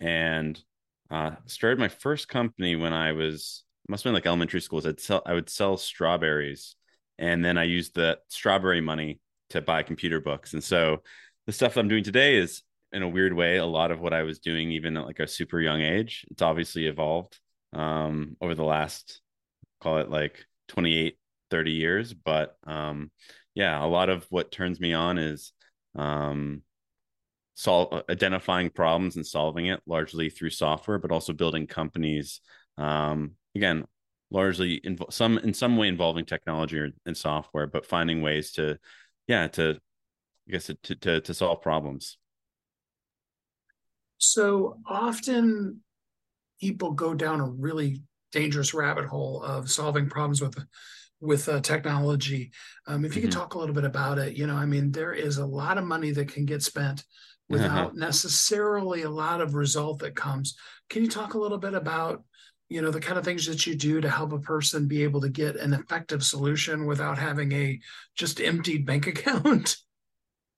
[0.00, 0.58] and
[1.10, 4.86] uh, started my first company when I was must have been like elementary schools.
[4.86, 6.76] I'd sell I would sell strawberries,
[7.18, 9.20] and then I used the strawberry money
[9.50, 10.52] to buy computer books.
[10.54, 11.02] And so
[11.46, 14.22] the stuff I'm doing today is in a weird way a lot of what I
[14.22, 16.26] was doing even at like a super young age.
[16.30, 17.38] It's obviously evolved
[17.72, 19.20] um, over the last
[19.80, 21.18] call it like 28
[21.50, 23.10] 30 years but um,
[23.54, 25.52] yeah a lot of what turns me on is
[25.96, 26.62] um,
[27.54, 32.40] solve identifying problems and solving it largely through software but also building companies
[32.78, 33.84] um, again
[34.32, 38.78] largely in some in some way involving technology or, and software but finding ways to
[39.28, 39.78] yeah to
[40.48, 42.16] i guess to to, to solve problems
[44.18, 45.80] so often
[46.60, 50.56] people go down a really dangerous rabbit hole of solving problems with
[51.20, 52.50] with uh, technology
[52.86, 53.28] um, if you mm-hmm.
[53.28, 55.76] could talk a little bit about it you know i mean there is a lot
[55.76, 57.04] of money that can get spent
[57.48, 57.90] without uh-huh.
[57.94, 60.56] necessarily a lot of result that comes
[60.88, 62.24] can you talk a little bit about
[62.72, 65.20] you know the kind of things that you do to help a person be able
[65.20, 67.78] to get an effective solution without having a
[68.14, 69.76] just emptied bank account.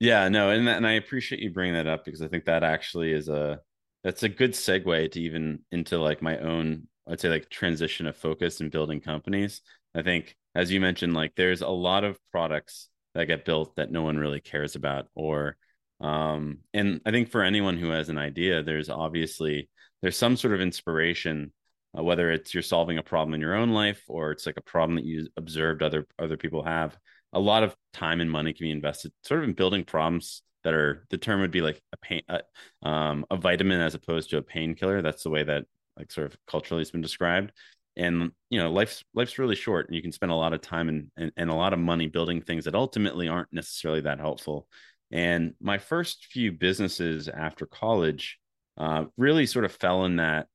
[0.01, 3.13] Yeah no and and i appreciate you bringing that up because i think that actually
[3.13, 3.61] is a
[4.03, 8.17] that's a good segue to even into like my own i'd say like transition of
[8.17, 9.61] focus and building companies.
[9.95, 13.93] I think as you mentioned like there's a lot of products that get built that
[13.93, 15.57] no one really cares about or
[16.01, 19.69] um and i think for anyone who has an idea there's obviously
[20.03, 21.53] there's some sort of inspiration
[21.97, 24.63] uh, whether it's you're solving a problem in your own life or it's like a
[24.63, 26.97] problem that you observed other other people have
[27.33, 30.75] a lot of time and money can be invested sort of in building problems that
[30.75, 32.39] are the term would be like a pain uh,
[32.87, 35.03] um, a vitamin as opposed to a painkiller.
[35.03, 37.53] That's the way that like sort of culturally has been described.
[37.97, 40.89] And you know life's life's really short and you can spend a lot of time
[40.89, 44.67] and, and, and a lot of money building things that ultimately aren't necessarily that helpful.
[45.13, 48.39] And my first few businesses after college
[48.77, 50.49] uh, really sort of fell in that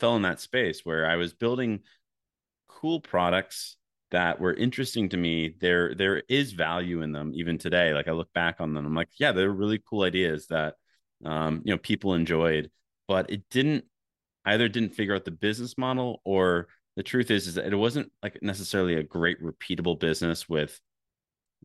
[0.00, 1.80] fell in that space where I was building
[2.68, 3.76] cool products
[4.10, 5.54] that were interesting to me.
[5.60, 7.92] There there is value in them even today.
[7.92, 10.74] Like I look back on them, I'm like, yeah, they're really cool ideas that
[11.24, 12.70] um, you know people enjoyed,
[13.06, 13.84] but it didn't
[14.44, 18.10] either didn't figure out the business model or the truth is is that it wasn't
[18.22, 20.80] like necessarily a great repeatable business with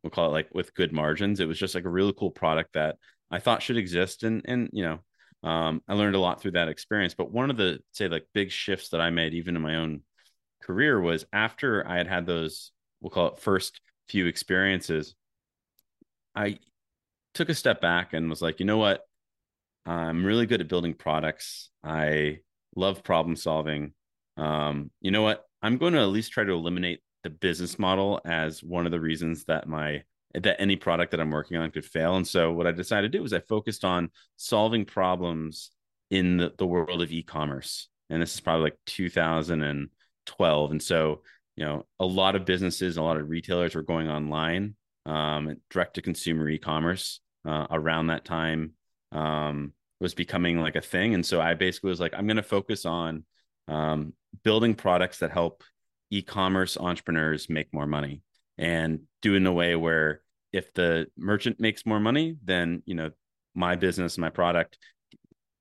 [0.02, 1.40] we'll call it like with good margins.
[1.40, 2.96] It was just like a really cool product that
[3.30, 5.00] I thought should exist and and you know
[5.44, 7.14] um, I learned a lot through that experience.
[7.14, 10.00] But one of the say like big shifts that I made, even in my own
[10.62, 15.14] career, was after I had had those we'll call it first few experiences.
[16.34, 16.58] I
[17.34, 19.02] took a step back and was like, you know what?
[19.86, 21.70] I'm really good at building products.
[21.84, 22.38] I
[22.74, 23.92] love problem solving.
[24.38, 25.44] Um, you know what?
[25.60, 29.00] I'm going to at least try to eliminate the business model as one of the
[29.00, 30.02] reasons that my
[30.34, 32.16] that any product that I'm working on could fail.
[32.16, 35.70] And so what I decided to do was I focused on solving problems
[36.10, 37.88] in the, the world of e-commerce.
[38.10, 40.70] And this is probably like 2012.
[40.70, 41.22] And so,
[41.56, 44.74] you know, a lot of businesses, a lot of retailers were going online,
[45.06, 48.72] um, direct to consumer e-commerce uh, around that time
[49.12, 51.14] um, was becoming like a thing.
[51.14, 53.24] And so I basically was like, I'm going to focus on
[53.68, 55.62] um, building products that help
[56.10, 58.22] e-commerce entrepreneurs make more money
[58.58, 60.20] and do it in a way where
[60.54, 63.10] if the merchant makes more money, then you know
[63.54, 64.78] my business, my product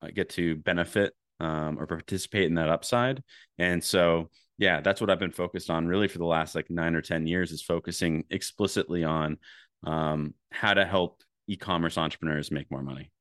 [0.02, 3.24] I get to benefit um, or participate in that upside.
[3.58, 6.96] And so, yeah, that's what I've been focused on really for the last like nine
[6.96, 9.38] or ten years is focusing explicitly on
[9.86, 13.12] um, how to help e-commerce entrepreneurs make more money.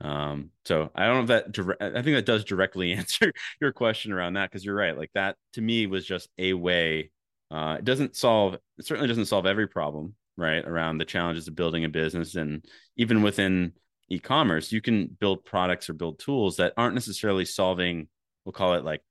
[0.00, 4.12] Um, so I don't know if that I think that does directly answer your question
[4.12, 4.96] around that because you're right.
[4.96, 7.10] Like that to me was just a way.
[7.50, 8.54] Uh, it doesn't solve.
[8.78, 10.64] It certainly doesn't solve every problem, right?
[10.64, 12.64] Around the challenges of building a business, and
[12.96, 13.72] even within
[14.08, 18.08] e-commerce, you can build products or build tools that aren't necessarily solving.
[18.44, 19.02] We'll call it like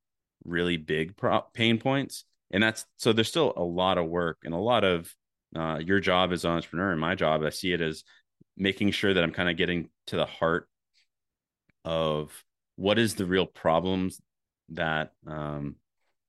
[0.44, 1.14] really big
[1.54, 3.14] pain points, and that's so.
[3.14, 5.14] There's still a lot of work and a lot of
[5.56, 7.44] uh, your job as an entrepreneur and my job.
[7.44, 8.04] I see it as
[8.58, 10.68] making sure that I'm kind of getting to the heart
[11.86, 12.32] of
[12.76, 14.22] what is the real problems
[14.70, 15.76] that um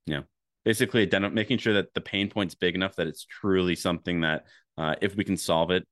[0.06, 0.24] you know
[0.64, 4.44] basically making sure that the pain point's big enough that it's truly something that
[4.78, 5.86] uh, if we can solve it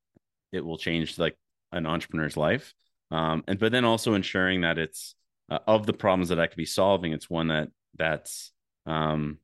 [0.53, 1.37] it will change like
[1.73, 2.75] an entrepreneur's life
[3.11, 5.15] um and but then also ensuring that it's
[5.51, 8.53] uh, of the problems that i could be solving it's one that that's
[8.87, 9.39] um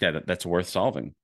[0.00, 1.14] yeah that, that's worth solving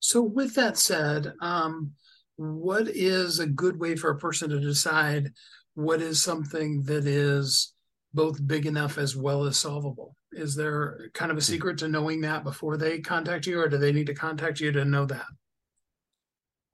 [0.00, 1.92] so with that said um
[2.36, 5.30] what is a good way for a person to decide
[5.74, 7.74] what is something that is
[8.14, 10.16] both big enough as well as solvable?
[10.32, 11.44] Is there kind of a hmm.
[11.44, 14.72] secret to knowing that before they contact you, or do they need to contact you
[14.72, 15.26] to know that?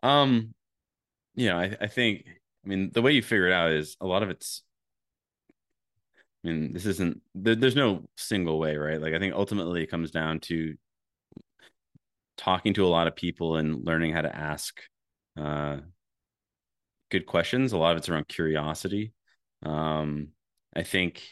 [0.02, 0.54] Um,
[1.34, 2.24] you know, I, I think,
[2.64, 4.62] I mean, the way you figure it out is a lot of it's,
[6.44, 9.00] I mean, this isn't, there, there's no single way, right?
[9.00, 10.74] Like, I think ultimately it comes down to
[12.36, 14.80] talking to a lot of people and learning how to ask
[15.36, 15.78] uh,
[17.10, 17.72] good questions.
[17.72, 19.12] A lot of it's around curiosity.
[19.64, 20.28] Um,
[20.74, 21.22] I think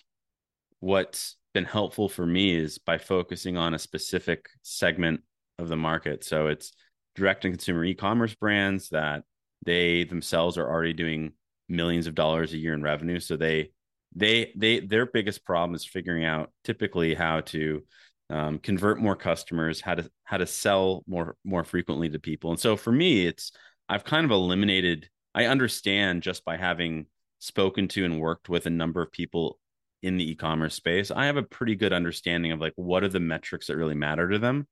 [0.81, 5.21] what's been helpful for me is by focusing on a specific segment
[5.59, 6.25] of the market.
[6.25, 6.73] So it's
[7.15, 9.23] direct and consumer e-commerce brands that
[9.65, 11.33] they themselves are already doing
[11.69, 13.21] millions of dollars a year in revenue.
[13.21, 13.71] So they
[14.15, 17.83] they they their biggest problem is figuring out typically how to
[18.31, 22.51] um, convert more customers, how to how to sell more more frequently to people.
[22.51, 23.53] And so for me, it's
[23.89, 27.07] I've kind of eliminated, I understand just by having
[27.39, 29.59] spoken to and worked with a number of people
[30.05, 33.21] in the e-commerce space, I have a pretty good understanding of like what are the
[33.21, 34.69] metrics that really matter to them.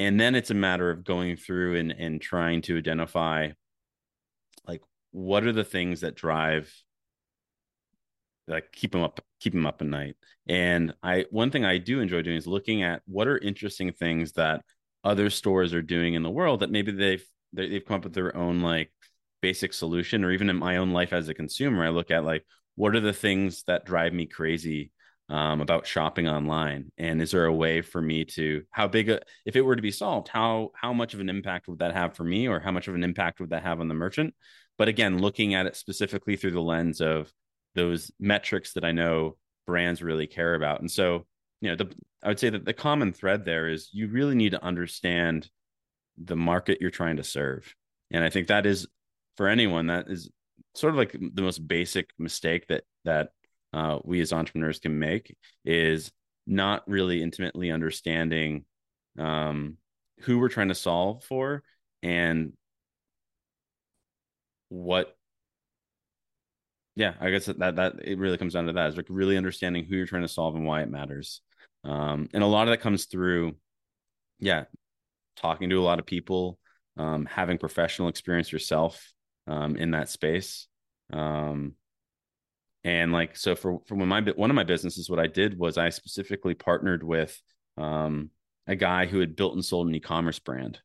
[0.00, 3.50] And then it's a matter of going through and, and trying to identify
[4.66, 6.74] like what are the things that drive
[8.48, 10.16] like keep them up keep them up at night
[10.48, 14.32] and i one thing i do enjoy doing is looking at what are interesting things
[14.32, 14.64] that
[15.04, 18.36] other stores are doing in the world that maybe they've they've come up with their
[18.36, 18.90] own like
[19.40, 22.44] basic solution or even in my own life as a consumer i look at like
[22.74, 24.90] what are the things that drive me crazy
[25.28, 26.90] um, about shopping online?
[26.98, 29.82] And is there a way for me to how big a, if it were to
[29.82, 32.70] be solved how how much of an impact would that have for me or how
[32.70, 34.34] much of an impact would that have on the merchant?
[34.78, 37.32] But again looking at it specifically through the lens of
[37.74, 40.80] those metrics that i know brands really care about.
[40.80, 41.26] And so
[41.60, 44.50] you know the i would say that the common thread there is you really need
[44.50, 45.48] to understand
[46.22, 47.74] the market you're trying to serve.
[48.10, 48.86] And I think that is
[49.36, 50.30] for anyone that is
[50.74, 53.30] sort of like the most basic mistake that that
[53.72, 56.10] uh, we as entrepreneurs can make is
[56.46, 58.64] not really intimately understanding
[59.18, 59.76] um,
[60.20, 61.62] who we're trying to solve for
[62.02, 62.52] and
[64.68, 65.16] what
[66.94, 69.84] yeah, I guess that, that it really comes down to that is like really understanding
[69.84, 71.40] who you're trying to solve and why it matters.
[71.84, 73.56] Um, and a lot of that comes through,
[74.38, 74.64] yeah,
[75.36, 76.58] talking to a lot of people,
[76.98, 79.11] um, having professional experience yourself
[79.46, 80.66] um, in that space.
[81.12, 81.74] Um,
[82.84, 85.78] and like so for for when my one of my businesses, what I did was
[85.78, 87.40] I specifically partnered with
[87.76, 88.30] um,
[88.66, 90.80] a guy who had built and sold an e-commerce brand.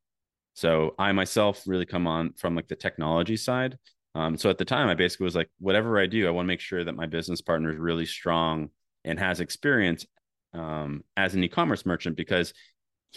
[0.53, 3.77] So I myself really come on from like the technology side.
[4.15, 6.47] Um, so at the time, I basically was like, whatever I do, I want to
[6.47, 8.69] make sure that my business partner is really strong
[9.03, 10.05] and has experience
[10.53, 12.53] um, as an e-commerce merchant because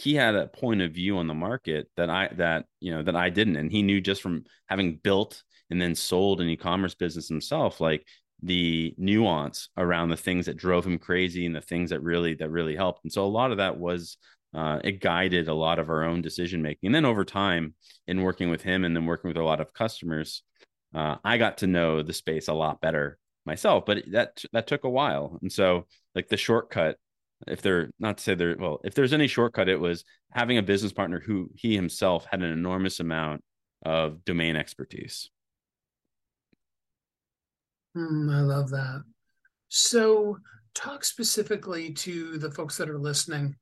[0.01, 3.17] he had a point of view on the market that I that you know that
[3.17, 7.29] I didn't, and he knew just from having built and then sold an e-commerce business
[7.29, 8.07] himself, like
[8.43, 12.51] the nuance around the things that drove him crazy and the things that really that
[12.51, 13.05] really helped.
[13.05, 14.17] And so a lot of that was
[14.55, 16.89] uh, it guided a lot of our own decision making.
[16.89, 17.75] And then over time,
[18.07, 20.43] in working with him and then working with a lot of customers,
[20.95, 23.85] uh, I got to know the space a lot better myself.
[23.85, 25.39] But that that took a while.
[25.43, 26.97] And so like the shortcut
[27.47, 30.63] if they're not to say they're well if there's any shortcut it was having a
[30.63, 33.43] business partner who he himself had an enormous amount
[33.85, 35.31] of domain expertise.
[37.97, 39.03] Mm, i love that.
[39.69, 40.39] So
[40.75, 43.57] talk specifically to the folks that are listening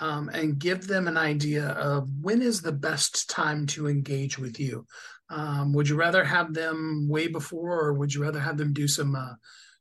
[0.00, 4.60] um, and give them an idea of when is the best time to engage with
[4.60, 4.86] you.
[5.30, 8.86] Um, would you rather have them way before or would you rather have them do
[8.86, 9.34] some uh,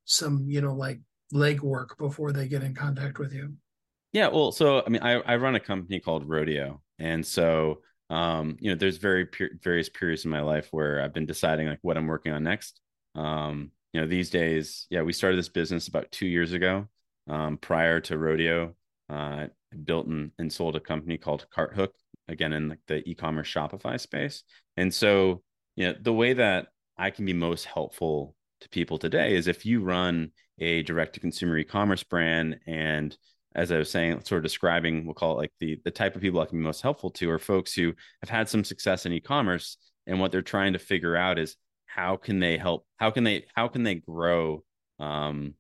[0.05, 0.99] some you know like
[1.33, 3.53] legwork before they get in contact with you?
[4.13, 8.57] Yeah, well, so I mean, I, I run a company called Rodeo, and so um,
[8.59, 11.79] you know, there's very per- various periods in my life where I've been deciding like
[11.81, 12.81] what I'm working on next.
[13.15, 16.87] Um, you know, these days, yeah, we started this business about two years ago.
[17.29, 18.75] Um, prior to Rodeo,
[19.09, 19.47] uh,
[19.85, 21.91] built and, and sold a company called CartHook,
[22.27, 24.43] again in like the e-commerce Shopify space.
[24.77, 25.41] And so,
[25.75, 26.67] you know, the way that
[26.97, 31.19] I can be most helpful to people today is if you run a direct to
[31.19, 33.17] consumer e-commerce brand and
[33.53, 36.21] as I was saying, sort of describing, we'll call it like the the type of
[36.21, 39.11] people I can be most helpful to are folks who have had some success in
[39.11, 43.25] e-commerce, and what they're trying to figure out is how can they help, how can
[43.25, 44.63] they how can they grow
[44.99, 45.55] um,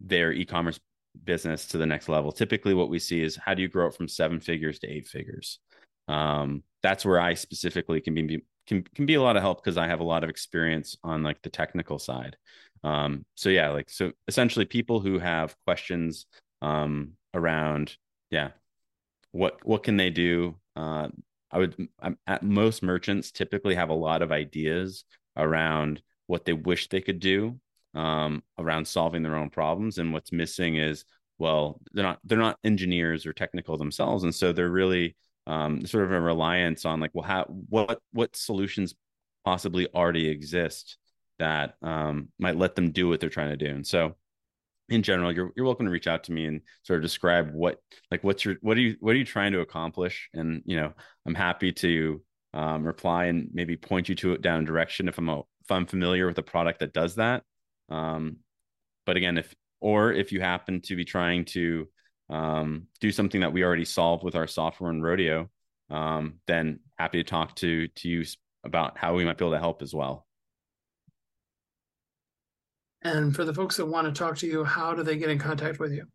[0.00, 0.80] their e-commerce
[1.24, 2.32] business to the next level.
[2.32, 5.06] Typically, what we see is how do you grow it from seven figures to eight
[5.06, 5.60] figures.
[6.08, 9.76] Um, that's where I specifically can be can can be a lot of help because
[9.76, 12.36] I have a lot of experience on like the technical side.
[12.84, 16.26] Um, so yeah, like so essentially people who have questions
[16.62, 17.96] um, around
[18.30, 18.50] yeah,
[19.32, 20.56] what what can they do?
[20.74, 21.08] Uh,
[21.50, 25.04] I would I'm, at most merchants typically have a lot of ideas
[25.36, 27.58] around what they wish they could do
[27.94, 31.04] um, around solving their own problems, and what's missing is
[31.38, 35.16] well they're not they're not engineers or technical themselves, and so they're really
[35.46, 38.94] um, sort of a reliance on like well how what what solutions
[39.44, 40.98] possibly already exist
[41.38, 43.72] that um, might let them do what they're trying to do?
[43.74, 44.16] And so
[44.88, 47.80] in general you're you're welcome to reach out to me and sort of describe what
[48.10, 50.28] like what's your what are you what are you trying to accomplish?
[50.34, 50.92] And you know
[51.26, 52.22] i'm happy to
[52.54, 55.86] um, reply and maybe point you to it down direction if i'm a, if i'm
[55.86, 57.42] familiar with a product that does that.
[57.88, 58.38] Um,
[59.04, 61.88] but again if or if you happen to be trying to
[62.28, 65.48] um, do something that we already solved with our software and rodeo
[65.90, 68.24] um, then happy to talk to to you
[68.64, 70.26] about how we might be able to help as well.
[73.02, 75.38] And for the folks that want to talk to you how do they get in
[75.38, 76.06] contact with you?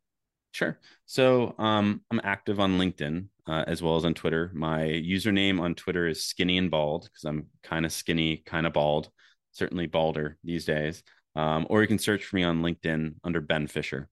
[0.52, 0.78] Sure.
[1.06, 4.52] So um, i'm active on linkedin uh, as well as on twitter.
[4.54, 8.74] My username on twitter is skinny and bald because i'm kind of skinny kind of
[8.74, 9.10] bald
[9.54, 11.04] certainly balder these days.
[11.36, 14.10] Um, or you can search for me on linkedin under ben fisher.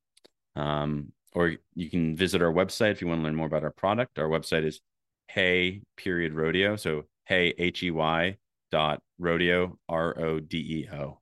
[0.55, 3.71] Um, or you can visit our website if you want to learn more about our
[3.71, 4.19] product.
[4.19, 4.81] Our website is
[5.27, 6.75] hey period rodeo.
[6.75, 8.37] So hey H E Y
[8.71, 11.19] dot rodeo R O D E O.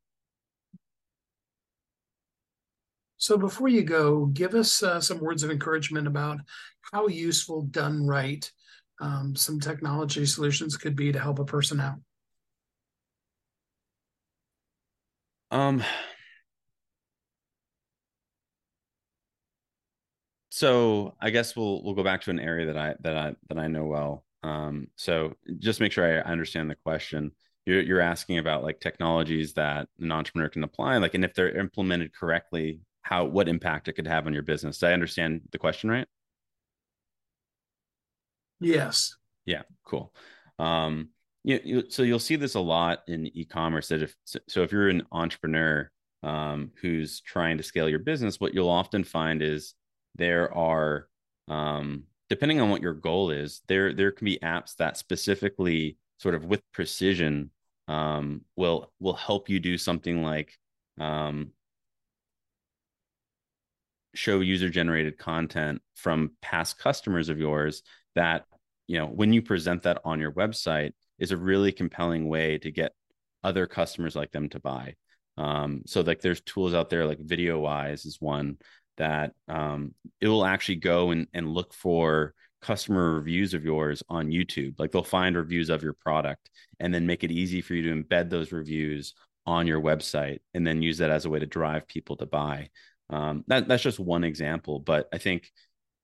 [3.18, 6.40] So before you go, give us uh, some words of encouragement about
[6.94, 8.50] how useful done right
[9.00, 11.98] um, some technology solutions could be to help a person out.
[15.52, 15.84] Um,
[20.58, 23.60] so I guess we'll we'll go back to an area that I that I that
[23.60, 24.26] I know well.
[24.42, 27.32] Um, so just make sure I understand the question.
[27.68, 31.56] You're you're asking about like technologies that an entrepreneur can apply, like, and if they're
[31.56, 34.80] implemented correctly, how what impact it could have on your business.
[34.80, 36.08] Did I understand the question right?
[38.60, 39.16] Yes.
[39.46, 39.62] Yeah.
[39.86, 40.12] Cool.
[40.58, 41.10] Um,
[41.44, 43.90] you, you, so you'll see this a lot in e-commerce.
[43.90, 45.92] That if so, if you're an entrepreneur
[46.24, 49.76] um, who's trying to scale your business, what you'll often find is
[50.18, 51.08] there are
[51.48, 56.36] um, depending on what your goal is there there can be apps that specifically sort
[56.36, 57.52] of with precision
[57.88, 60.58] um, will will help you do something like
[61.00, 61.52] um,
[64.14, 67.84] show user generated content from past customers of yours
[68.16, 68.46] that
[68.88, 72.72] you know when you present that on your website is a really compelling way to
[72.72, 72.94] get
[73.44, 74.96] other customers like them to buy.
[75.38, 78.58] Um, so like there's tools out there like VideoWise is one
[78.98, 84.30] that um, it will actually go and, and look for customer reviews of yours on
[84.30, 84.80] YouTube.
[84.80, 88.04] Like they'll find reviews of your product and then make it easy for you to
[88.04, 89.14] embed those reviews
[89.46, 92.70] on your website and then use that as a way to drive people to buy.
[93.10, 95.52] Um, that, that's just one example, but I think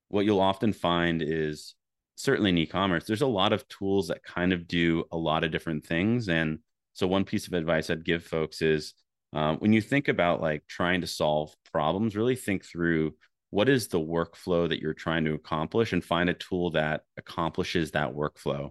[0.08, 1.74] what you'll often find is
[2.16, 5.50] certainly in e-commerce, there's a lot of tools that kind of do a lot of
[5.50, 6.28] different things.
[6.28, 6.60] And
[6.94, 8.94] so one piece of advice I'd give folks is
[9.34, 13.14] uh, when you think about like trying to solve problems, really think through
[13.50, 17.90] what is the workflow that you're trying to accomplish and find a tool that accomplishes
[17.90, 18.70] that workflow.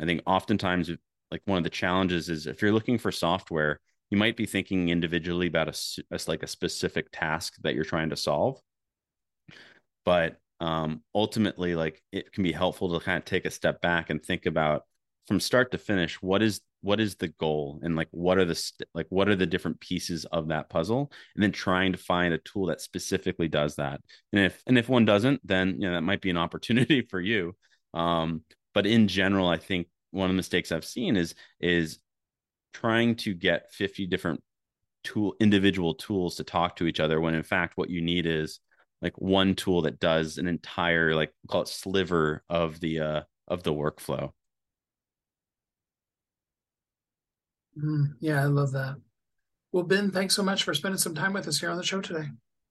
[0.00, 0.90] I think oftentimes,
[1.30, 3.78] like one of the challenges is if you're looking for software,
[4.10, 8.10] you might be thinking individually about a, a like a specific task that you're trying
[8.10, 8.58] to solve.
[10.04, 14.10] But um, ultimately, like it can be helpful to kind of take a step back
[14.10, 14.84] and think about
[15.28, 18.54] from start to finish what is what is the goal and like what are the
[18.54, 22.32] st- like what are the different pieces of that puzzle and then trying to find
[22.32, 24.00] a tool that specifically does that.
[24.32, 27.20] And if and if one doesn't then you know that might be an opportunity for
[27.20, 27.54] you.
[27.94, 28.42] Um
[28.74, 31.98] but in general i think one of the mistakes i've seen is is
[32.72, 34.42] trying to get 50 different
[35.02, 38.60] tool individual tools to talk to each other when in fact what you need is
[39.02, 43.62] like one tool that does an entire like call it sliver of the uh of
[43.62, 44.30] the workflow
[47.82, 48.96] Mm, yeah, I love that.
[49.72, 52.00] Well, Ben, thanks so much for spending some time with us here on the show
[52.00, 52.28] today.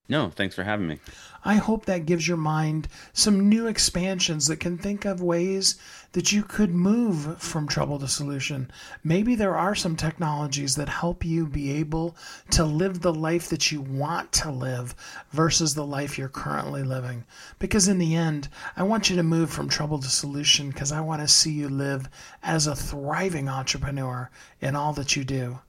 [0.10, 1.00] No, thanks for having me.
[1.46, 5.76] I hope that gives your mind some new expansions that can think of ways
[6.14, 8.72] that you could move from trouble to solution.
[9.04, 12.18] Maybe there are some technologies that help you be able
[12.50, 14.96] to live the life that you want to live
[15.32, 17.24] versus the life you're currently living.
[17.60, 21.02] Because in the end, I want you to move from trouble to solution because I
[21.02, 22.10] want to see you live
[22.42, 25.60] as a thriving entrepreneur in all that you do.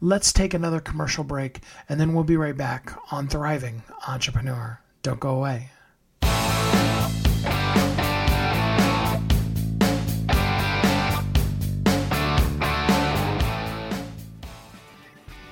[0.00, 4.80] Let's take another commercial break and then we'll be right back on Thriving Entrepreneur.
[5.02, 5.70] Don't go away.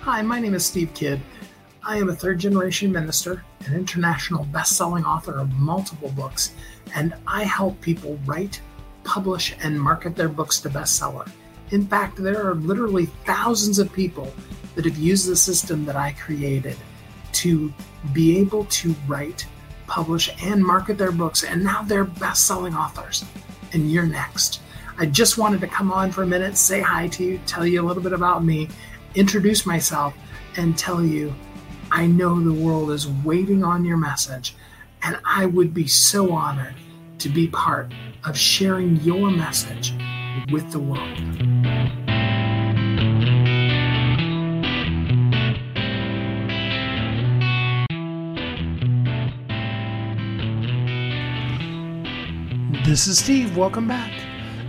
[0.09, 1.21] Hi, my name is Steve Kidd.
[1.85, 6.53] I am a third generation minister, an international best selling author of multiple books,
[6.95, 8.61] and I help people write,
[9.05, 11.31] publish, and market their books to bestseller.
[11.71, 14.33] In fact, there are literally thousands of people
[14.75, 16.77] that have used the system that I created
[17.33, 17.73] to
[18.13, 19.47] be able to write,
[19.87, 23.25] publish, and market their books, and now they're best selling authors.
[23.73, 24.63] And you're next.
[24.99, 27.83] I just wanted to come on for a minute, say hi to you, tell you
[27.83, 28.69] a little bit about me,
[29.15, 30.15] introduce myself,
[30.57, 31.35] and tell you
[31.91, 34.55] I know the world is waiting on your message,
[35.03, 36.75] and I would be so honored
[37.19, 37.93] to be part
[38.25, 39.95] of sharing your message
[40.51, 41.58] with the world.
[52.89, 53.55] This is Steve.
[53.55, 54.28] Welcome back.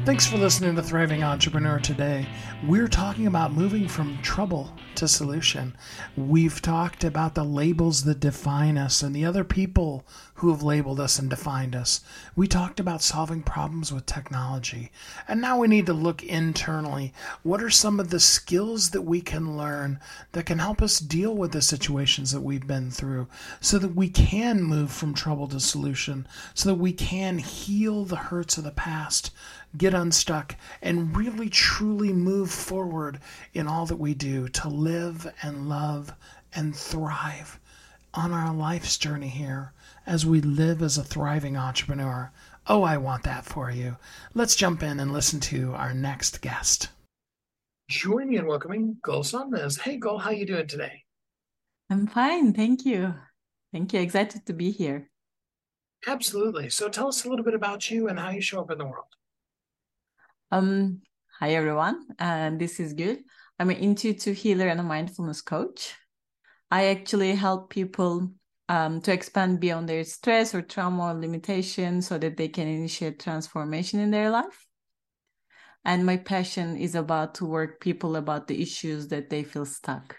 [0.10, 2.28] Thanks for listening to Thriving Entrepreneur today.
[2.66, 5.78] We're talking about moving from trouble to solution.
[6.18, 10.03] We've talked about the labels that define us and the other people
[10.34, 12.01] who have labeled us and defined us.
[12.36, 14.91] We talked about solving problems with technology.
[15.28, 17.14] And now we need to look internally.
[17.43, 19.99] What are some of the skills that we can learn
[20.32, 23.28] that can help us deal with the situations that we've been through
[23.62, 28.16] so that we can move from trouble to solution, so that we can heal the
[28.16, 29.32] hurts of the past,
[29.78, 33.20] get unstuck, and really truly move forward
[33.53, 36.13] in all that we do to live and love
[36.53, 37.59] and thrive
[38.13, 39.74] on our life's journey here
[40.05, 42.32] as we live as a thriving entrepreneur.
[42.67, 43.97] Oh, I want that for you.
[44.34, 46.89] Let's jump in and listen to our next guest.
[47.89, 49.80] Join me in welcoming Gul Sonmez.
[49.80, 51.03] Hey, Gul, how you doing today?
[51.89, 53.15] I'm fine, thank you.
[53.72, 54.01] Thank you.
[54.01, 55.09] Excited to be here.
[56.07, 56.70] Absolutely.
[56.70, 58.86] So tell us a little bit about you and how you show up in the
[58.86, 59.05] world.
[60.52, 61.02] Um,
[61.39, 63.18] hi everyone, and uh, this is Gul.
[63.60, 65.93] I'm an intuitive healer and a mindfulness coach.
[66.72, 68.32] I actually help people
[68.68, 73.20] um, to expand beyond their stress or trauma or limitation so that they can initiate
[73.20, 74.66] transformation in their life.
[75.86, 80.18] And my passion is about to work people about the issues that they feel stuck.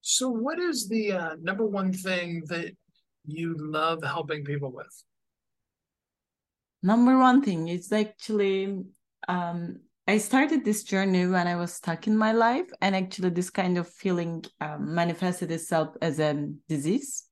[0.00, 2.72] So, what is the uh, number one thing that
[3.24, 5.04] you love helping people with?
[6.82, 8.84] Number one thing is actually
[9.26, 13.50] um, I started this journey when I was stuck in my life, and actually, this
[13.50, 17.24] kind of feeling um, manifested itself as a disease.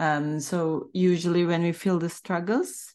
[0.00, 2.92] Um, so, usually, when we feel the struggles,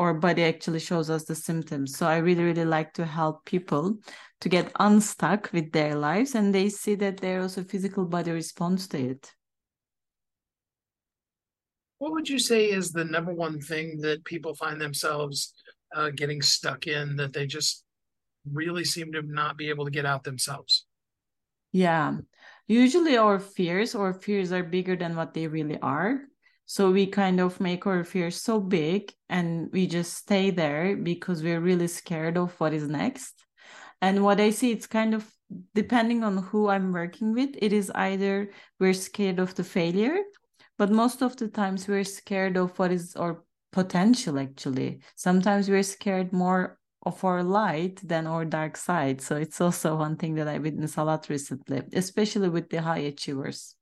[0.00, 1.96] our body actually shows us the symptoms.
[1.96, 3.98] So, I really, really like to help people
[4.40, 8.88] to get unstuck with their lives, and they see that their also physical body responds
[8.88, 9.32] to it.
[12.04, 15.54] What would you say is the number one thing that people find themselves
[15.96, 17.82] uh, getting stuck in that they just
[18.52, 20.84] really seem to not be able to get out themselves.
[21.72, 22.18] Yeah.
[22.68, 26.20] Usually our fears or fears are bigger than what they really are.
[26.66, 31.42] So we kind of make our fears so big and we just stay there because
[31.42, 33.32] we're really scared of what is next.
[34.02, 35.26] And what I see, it's kind of
[35.74, 40.18] depending on who I'm working with, it is either we're scared of the failure,
[40.78, 45.00] but most of the times we're scared of what is our potential actually.
[45.16, 49.20] Sometimes we're scared more of our light than our dark side.
[49.20, 52.98] So it's also one thing that I witnessed a lot recently, especially with the high
[52.98, 53.74] achievers.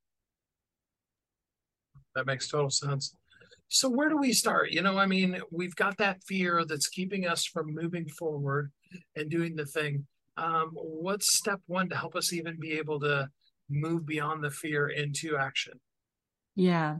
[2.15, 3.15] That makes total sense.
[3.69, 4.71] So where do we start?
[4.71, 8.71] You know, I mean, we've got that fear that's keeping us from moving forward
[9.15, 10.05] and doing the thing.
[10.37, 13.29] Um, what's step one to help us even be able to
[13.69, 15.79] move beyond the fear into action?
[16.55, 16.97] Yeah,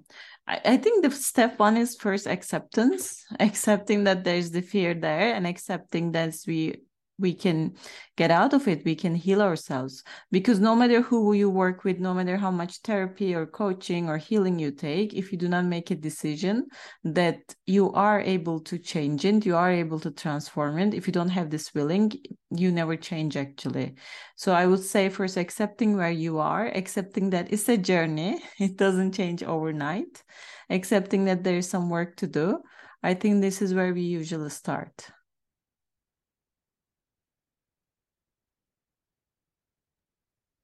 [0.47, 5.35] I, I think the step one is first acceptance, accepting that there's the fear there
[5.35, 6.81] and accepting that we
[7.19, 7.73] we can
[8.15, 10.03] get out of it we can heal ourselves.
[10.31, 14.17] Because no matter who you work with no matter how much therapy or coaching or
[14.17, 16.67] healing you take if you do not make a decision
[17.03, 21.13] that you are able to change it you are able to transform it if you
[21.13, 22.11] don't have this willing
[22.51, 23.95] you never change actually.
[24.35, 28.77] So i would say first accepting where you are accepting that it's a journey it
[28.77, 30.23] doesn't change overnight.
[30.69, 32.57] Accepting that there is some work to do
[33.03, 35.11] i think this is where we usually start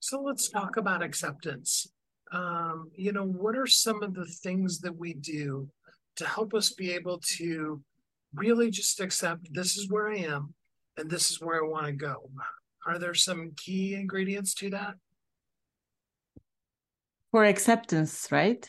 [0.09, 1.85] So let's talk about acceptance.
[2.31, 5.69] Um, you know, what are some of the things that we do
[6.15, 7.79] to help us be able to
[8.33, 10.55] really just accept this is where I am
[10.97, 12.27] and this is where I want to go?
[12.87, 14.95] Are there some key ingredients to that?
[17.29, 18.67] For acceptance, right?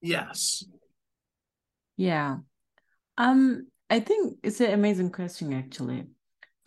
[0.00, 0.62] Yes.
[1.96, 2.36] Yeah.
[3.18, 6.06] Um, I think it's an amazing question actually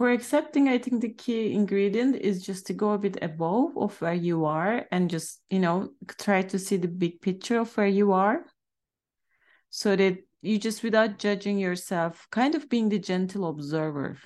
[0.04, 4.02] for accepting i think the key ingredient is just to go a bit above of
[4.02, 7.88] where you are and just you know try to see the big picture of where
[7.88, 8.44] you are.
[9.70, 14.18] So that you just without judging yourself kind of being the gentle observer.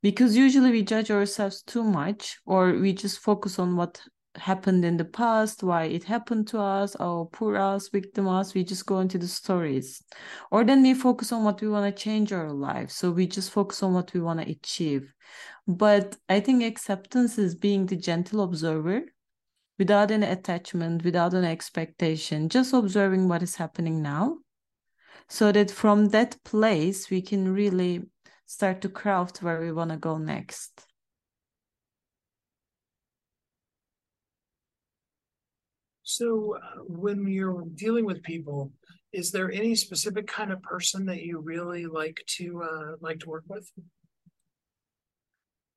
[0.00, 4.00] Because usually we judge ourselves too much or we just focus on what
[4.36, 8.54] happened in the past, why it happened to us, oh, poor us, victim us.
[8.54, 10.02] We just go into the stories.
[10.50, 12.90] Or then we focus on what we want to change our life.
[12.90, 15.12] So we just focus on what we want to achieve.
[15.66, 19.02] But I think acceptance is being the gentle observer
[19.78, 24.38] without an attachment, without an expectation, just observing what is happening now.
[25.28, 28.02] So that from that place, we can really
[28.46, 30.87] start to craft where we want to go next.
[36.08, 38.72] So, uh, when you're dealing with people,
[39.12, 43.28] is there any specific kind of person that you really like to uh, like to
[43.28, 43.70] work with?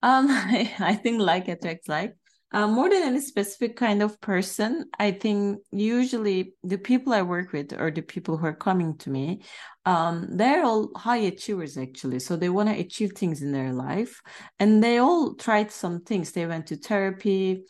[0.01, 2.15] Um, I think like attracts like.
[2.53, 7.51] Uh, more than any specific kind of person, I think usually the people I work
[7.51, 9.43] with or the people who are coming to me,
[9.85, 12.19] um, they're all high achievers actually.
[12.19, 14.21] So they want to achieve things in their life,
[14.59, 16.31] and they all tried some things.
[16.31, 17.63] They went to therapy,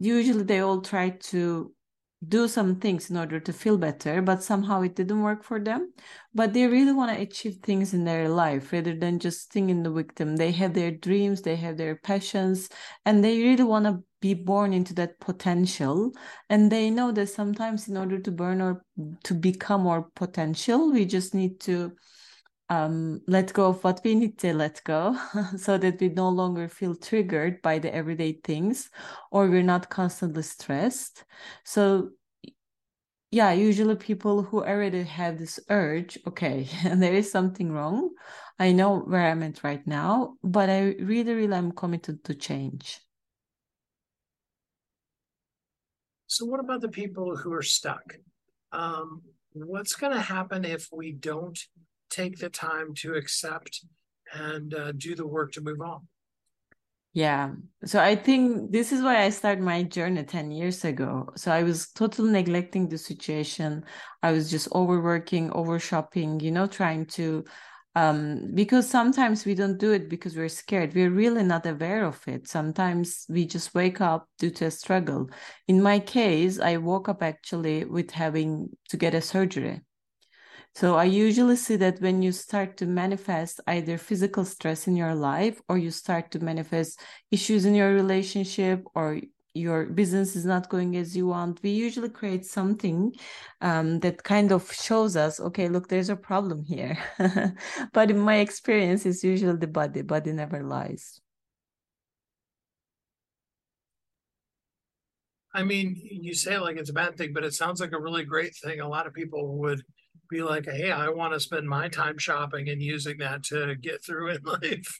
[0.00, 1.72] usually they all try to
[2.26, 5.92] do some things in order to feel better, but somehow it didn't work for them.
[6.34, 9.90] But they really want to achieve things in their life rather than just stinging the
[9.90, 10.36] victim.
[10.36, 12.68] They have their dreams, they have their passions,
[13.06, 16.12] and they really want to be born into that potential.
[16.50, 18.84] And they know that sometimes in order to burn or
[19.24, 21.92] to become our potential, we just need to
[22.70, 25.18] um, let go of what we need to let go
[25.56, 28.90] so that we no longer feel triggered by the everyday things
[29.32, 31.24] or we're not constantly stressed.
[31.64, 32.10] So,
[33.32, 38.10] yeah, usually people who already have this urge, okay, there is something wrong.
[38.58, 43.00] I know where I'm at right now, but I really, really am committed to change.
[46.28, 48.16] So, what about the people who are stuck?
[48.70, 51.58] Um, what's going to happen if we don't
[52.10, 53.84] take the time to accept
[54.32, 56.06] and uh, do the work to move on.
[57.12, 57.54] Yeah.
[57.84, 61.30] So I think this is why I started my journey 10 years ago.
[61.34, 63.84] So I was totally neglecting the situation.
[64.22, 67.44] I was just overworking, over shopping, you know, trying to
[67.96, 70.94] um, because sometimes we don't do it because we're scared.
[70.94, 72.46] We're really not aware of it.
[72.46, 75.28] Sometimes we just wake up due to a struggle.
[75.66, 79.80] In my case, I woke up actually with having to get a surgery.
[80.74, 85.14] So I usually see that when you start to manifest either physical stress in your
[85.14, 87.00] life or you start to manifest
[87.30, 89.20] issues in your relationship or
[89.52, 93.12] your business is not going as you want, we usually create something
[93.60, 96.96] um, that kind of shows us, okay, look, there's a problem here.
[97.92, 100.02] but in my experience, it's usually the body.
[100.02, 101.20] Body never lies.
[105.52, 108.24] I mean, you say like it's a bad thing, but it sounds like a really
[108.24, 108.78] great thing.
[108.80, 109.82] A lot of people would
[110.30, 114.04] be like, hey, I want to spend my time shopping and using that to get
[114.04, 114.98] through in life.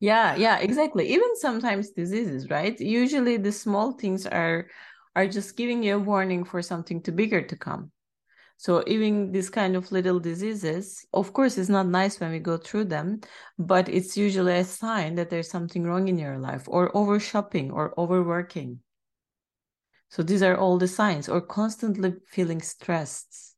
[0.00, 2.78] yeah yeah exactly even sometimes diseases right?
[2.80, 4.66] Usually the small things are
[5.16, 7.92] are just giving you a warning for something to bigger to come.
[8.56, 12.56] So even these kind of little diseases of course it's not nice when we go
[12.56, 13.20] through them
[13.58, 17.70] but it's usually a sign that there's something wrong in your life or over shopping
[17.70, 18.80] or overworking.
[20.10, 23.53] So these are all the signs or constantly feeling stressed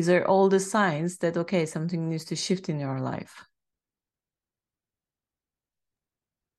[0.00, 3.44] these are all the signs that okay something needs to shift in your life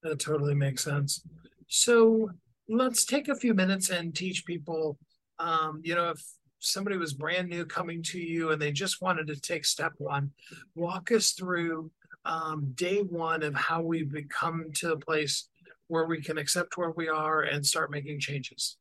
[0.04, 1.22] That totally makes sense.
[1.68, 2.30] So
[2.68, 4.98] let's take a few minutes and teach people.
[5.38, 6.22] Um, you know, if
[6.60, 10.32] somebody was brand new coming to you and they just wanted to take step one,
[10.76, 11.92] walk us through
[12.26, 15.50] um, day one of how we become to a place
[15.88, 18.78] where we can accept where we are and start making changes.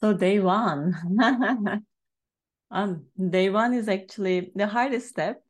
[0.00, 0.94] So day one.
[2.70, 5.42] um, day one is actually the hardest step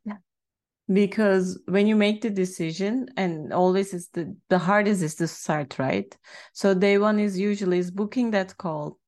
[0.90, 5.78] because when you make the decision and always is the the hardest is to start
[5.78, 6.16] right
[6.52, 8.98] so day one is usually is booking that call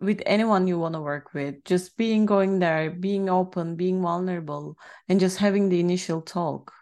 [0.00, 4.76] with anyone you want to work with just being going there being open being vulnerable
[5.08, 6.72] and just having the initial talk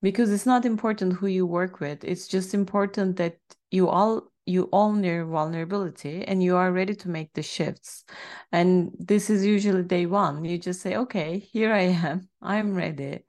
[0.00, 3.36] because it's not important who you work with it's just important that
[3.70, 8.04] you all you own your vulnerability and you are ready to make the shifts.
[8.50, 10.44] And this is usually day one.
[10.44, 12.28] You just say, okay, here I am.
[12.42, 13.24] I'm ready.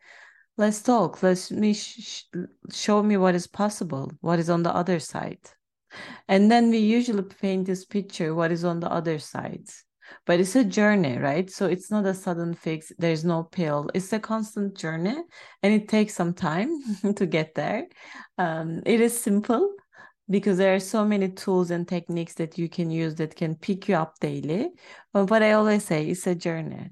[0.58, 1.22] Let's talk.
[1.22, 2.24] Let's me sh-
[2.72, 5.40] show me what is possible, what is on the other side.
[6.28, 9.68] And then we usually paint this picture, what is on the other side.
[10.26, 11.50] But it's a journey, right?
[11.52, 12.92] So it's not a sudden fix.
[12.98, 13.90] There's no pill.
[13.94, 15.18] It's a constant journey
[15.64, 16.70] and it takes some time
[17.16, 17.88] to get there.
[18.38, 19.70] Um, it is simple
[20.30, 23.88] because there are so many tools and techniques that you can use that can pick
[23.88, 24.70] you up daily.
[25.12, 26.92] But what I always say, it's a journey.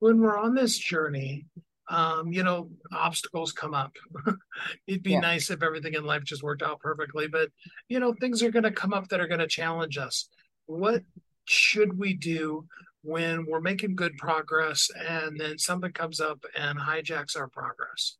[0.00, 1.46] When we're on this journey,
[1.88, 3.92] um, you know, obstacles come up.
[4.86, 5.20] It'd be yeah.
[5.20, 7.50] nice if everything in life just worked out perfectly, but
[7.88, 10.28] you know, things are going to come up that are going to challenge us.
[10.66, 11.02] What
[11.44, 12.66] should we do
[13.02, 18.16] when we're making good progress and then something comes up and hijacks our progress?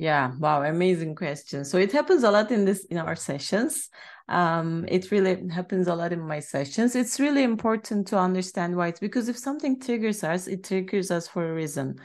[0.00, 1.64] Yeah, wow, amazing question.
[1.64, 3.88] So it happens a lot in this in our sessions.
[4.28, 6.94] Um, it really happens a lot in my sessions.
[6.94, 11.26] It's really important to understand why it's because if something triggers us, it triggers us
[11.26, 11.96] for a reason.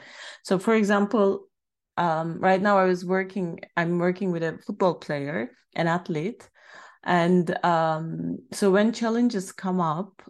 [0.42, 1.46] So for example,
[1.96, 6.48] um, right now I was working, I'm working with a football player, an athlete.
[7.04, 10.20] And um, so when challenges come up,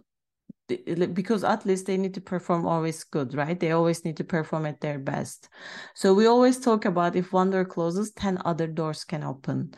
[0.67, 3.59] because athletes they need to perform always good right?
[3.59, 5.49] They always need to perform at their best.
[5.93, 9.73] So we always talk about if one door closes 10 other doors can open.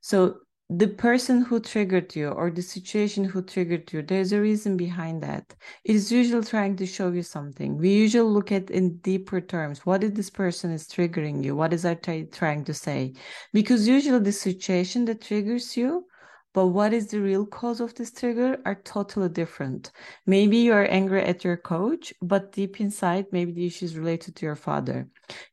[0.00, 0.36] So
[0.72, 5.20] the person who triggered you or the situation who triggered you there's a reason behind
[5.22, 5.52] that.
[5.84, 7.76] It is usually trying to show you something.
[7.76, 9.84] We usually look at in deeper terms.
[9.84, 11.56] What is this person is triggering you?
[11.56, 13.14] What is i trying to say?
[13.52, 16.06] Because usually the situation that triggers you
[16.52, 19.92] but what is the real cause of this trigger are totally different.
[20.26, 24.36] Maybe you are angry at your coach, but deep inside, maybe the issue is related
[24.36, 25.08] to your father.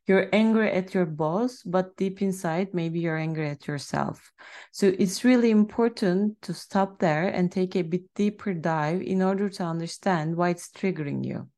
[0.06, 4.32] You're angry at your boss, but deep inside, maybe you're angry at yourself.
[4.72, 9.48] So it's really important to stop there and take a bit deeper dive in order
[9.48, 11.48] to understand why it's triggering you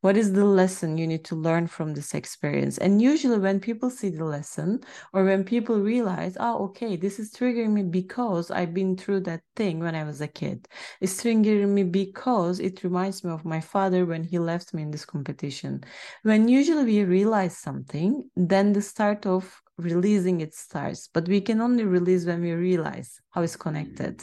[0.00, 2.78] what is the lesson you need to learn from this experience?
[2.78, 4.80] And usually when people see the lesson
[5.12, 9.40] or when people realize oh okay this is triggering me because i've been through that
[9.56, 10.68] thing when i was a kid.
[11.00, 14.90] It's triggering me because it reminds me of my father when he left me in
[14.90, 15.82] this competition.
[16.22, 21.60] When usually we realize something then the start of releasing it starts but we can
[21.60, 23.62] only release when we realize how it's mm-hmm.
[23.62, 24.22] connected.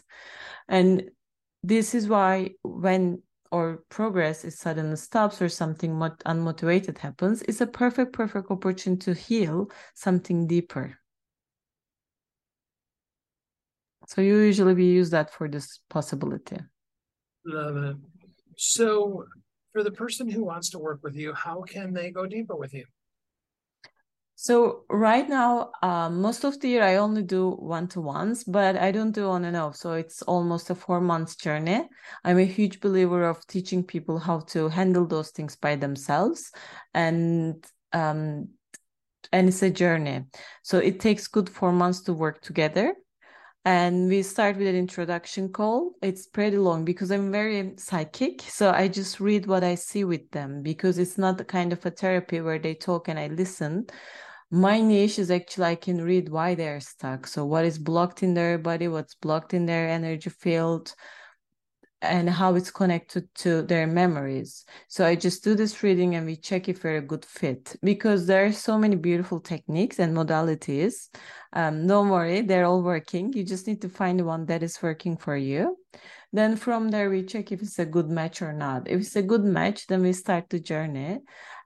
[0.67, 1.09] And
[1.63, 3.21] this is why when
[3.51, 9.13] or progress is suddenly stops or something unmotivated happens, it's a perfect, perfect opportunity to
[9.13, 10.97] heal something deeper.
[14.07, 16.57] So you usually we use that for this possibility.
[17.45, 17.97] Love it.
[18.57, 19.25] So
[19.73, 22.73] for the person who wants to work with you, how can they go deeper with
[22.73, 22.85] you?
[24.37, 28.75] So right now, uh, most of the year I only do one to ones, but
[28.75, 29.77] I don't do on and off.
[29.77, 31.87] So it's almost a four months journey.
[32.23, 36.51] I'm a huge believer of teaching people how to handle those things by themselves,
[36.93, 38.49] and um,
[39.31, 40.25] and it's a journey.
[40.63, 42.93] So it takes good four months to work together.
[43.65, 45.95] And we start with an introduction call.
[46.03, 48.43] It's pretty long because I'm very psychic.
[48.43, 51.83] So I just read what I see with them because it's not the kind of
[51.85, 53.87] a therapy where they talk and I listen
[54.51, 57.27] my niche is actually I can read why they're stuck.
[57.27, 60.93] So what is blocked in their body, what's blocked in their energy field,
[62.01, 64.65] and how it's connected to their memories.
[64.87, 68.27] So I just do this reading and we check if we're a good fit because
[68.27, 71.09] there are so many beautiful techniques and modalities.
[71.53, 73.33] Um, don't worry, they're all working.
[73.33, 75.77] You just need to find the one that is working for you.
[76.31, 78.89] Then from there, we check if it's a good match or not.
[78.89, 81.19] If it's a good match, then we start the journey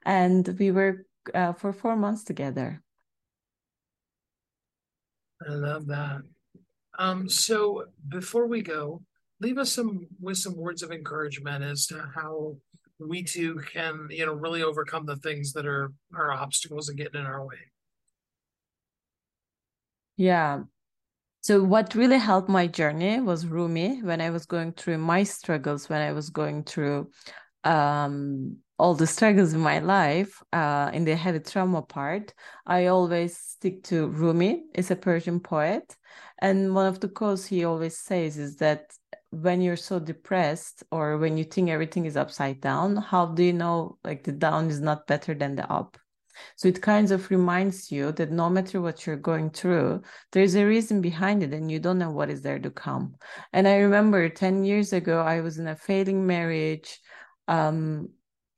[0.05, 2.81] and we work uh, for four months together.
[5.47, 6.21] I love that.
[6.97, 9.01] Um, so before we go,
[9.41, 12.57] leave us some with some words of encouragement as to how
[12.99, 17.21] we too can, you know, really overcome the things that are are obstacles and getting
[17.21, 17.57] in our way.
[20.17, 20.63] Yeah.
[21.41, 25.87] So what really helped my journey was Rumi when I was going through my struggles,
[25.87, 27.09] when I was going through
[27.63, 32.33] um all the struggles in my life uh, in the heavy trauma part,
[32.65, 34.63] I always stick to Rumi.
[34.73, 35.95] It's a Persian poet.
[36.41, 38.93] And one of the quotes he always says is that
[39.31, 43.53] when you're so depressed or when you think everything is upside down, how do you
[43.53, 45.97] know like the down is not better than the up?
[46.55, 50.01] So it kind of reminds you that no matter what you're going through,
[50.31, 53.15] there's a reason behind it and you don't know what is there to come.
[53.53, 56.99] And I remember 10 years ago, I was in a failing marriage.
[57.47, 58.09] Um,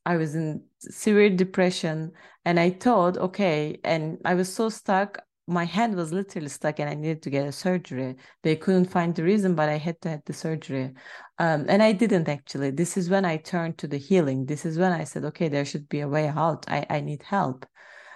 [0.05, 2.11] I was in severe depression
[2.45, 5.23] and I thought, okay, and I was so stuck.
[5.47, 8.15] My hand was literally stuck and I needed to get a surgery.
[8.43, 10.93] They couldn't find the reason, but I had to have the surgery.
[11.39, 12.71] Um, and I didn't actually.
[12.71, 14.45] This is when I turned to the healing.
[14.45, 16.65] This is when I said, okay, there should be a way out.
[16.69, 17.65] I, I need help.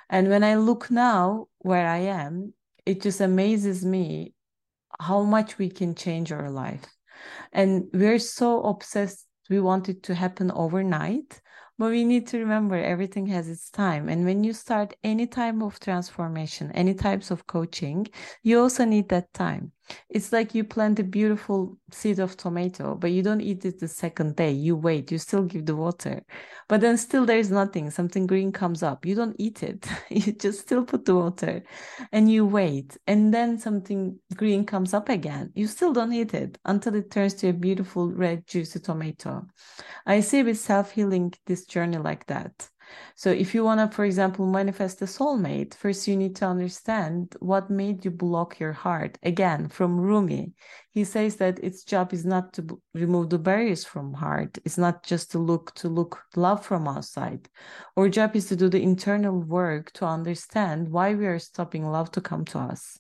[0.10, 2.54] And when I look now where I am,
[2.86, 4.34] it just amazes me
[5.00, 6.86] how much we can change our life.
[7.52, 11.42] And we're so obsessed, we want it to happen overnight
[11.78, 14.10] but we need to remember everything has its time.
[14.10, 18.08] And when you start any type of transformation, any types of coaching,
[18.44, 19.72] you also need that time.
[20.10, 23.88] It's like you plant a beautiful seed of tomato, but you don't eat it the
[23.88, 24.52] second day.
[24.52, 26.24] You wait, you still give the water.
[26.68, 27.90] But then still there's nothing.
[27.92, 29.06] Something green comes up.
[29.06, 29.88] You don't eat it.
[30.10, 31.64] you just still put the water
[32.12, 32.98] and you wait.
[33.08, 35.52] And then something green comes up again.
[35.56, 39.46] You still don't eat it until it turns to a beautiful red juicy tomato.
[40.06, 42.70] I see with self-healing this journey like that.
[43.16, 47.36] So if you want to, for example, manifest a soulmate, first you need to understand
[47.40, 49.18] what made you block your heart.
[49.24, 50.54] Again, from Rumi,
[50.92, 54.58] he says that its job is not to b- remove the barriers from heart.
[54.66, 57.48] It's not just to look to look love from outside.
[57.98, 62.12] Our job is to do the internal work to understand why we are stopping love
[62.12, 63.00] to come to us.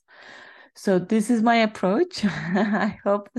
[0.75, 2.25] So this is my approach.
[2.25, 3.29] I hope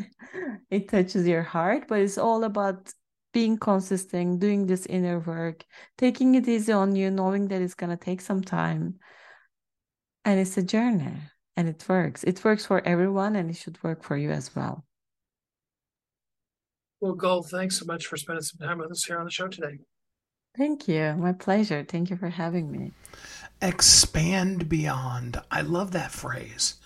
[0.70, 2.92] it touches your heart, but it's all about
[3.36, 5.62] being consistent, doing this inner work,
[5.98, 8.94] taking it easy on you, knowing that it's going to take some time.
[10.24, 11.18] And it's a journey
[11.54, 12.24] and it works.
[12.24, 14.86] It works for everyone and it should work for you as well.
[17.02, 19.48] Well, Gul, thanks so much for spending some time with us here on the show
[19.48, 19.80] today.
[20.56, 21.14] Thank you.
[21.18, 21.84] My pleasure.
[21.86, 22.92] Thank you for having me.
[23.60, 25.42] Expand beyond.
[25.50, 26.76] I love that phrase.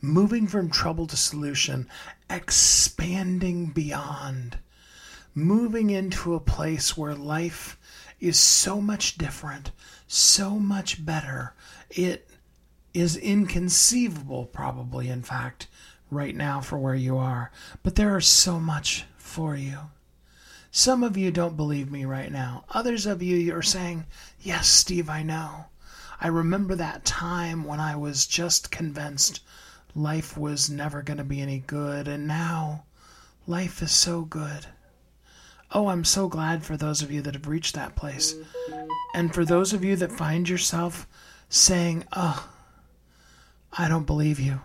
[0.00, 1.86] Moving from trouble to solution,
[2.30, 4.56] expanding beyond
[5.44, 7.78] moving into a place where life
[8.20, 9.70] is so much different,
[10.06, 11.54] so much better.
[11.90, 12.28] It
[12.92, 15.68] is inconceivable, probably, in fact,
[16.10, 17.50] right now for where you are.
[17.82, 19.78] But there is so much for you.
[20.70, 22.64] Some of you don't believe me right now.
[22.70, 24.06] Others of you are saying,
[24.40, 25.66] Yes, Steve, I know.
[26.20, 29.40] I remember that time when I was just convinced
[29.94, 32.84] life was never going to be any good, and now
[33.46, 34.66] life is so good.
[35.70, 38.34] Oh, I'm so glad for those of you that have reached that place.
[39.14, 41.06] And for those of you that find yourself
[41.50, 42.48] saying, Oh,
[43.76, 44.60] I don't believe you.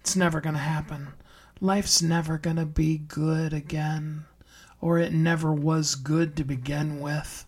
[0.00, 1.08] It's never going to happen.
[1.60, 4.24] Life's never going to be good again.
[4.80, 7.46] Or it never was good to begin with.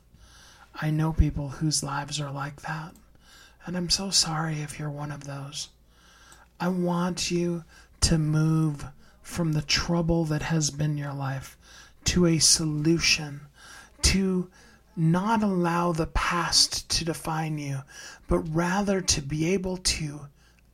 [0.80, 2.94] I know people whose lives are like that.
[3.66, 5.68] And I'm so sorry if you're one of those.
[6.58, 7.64] I want you
[8.00, 8.86] to move
[9.22, 11.58] from the trouble that has been your life
[12.08, 13.42] to a solution,
[14.00, 14.50] to
[14.96, 17.82] not allow the past to define you,
[18.26, 20.20] but rather to be able to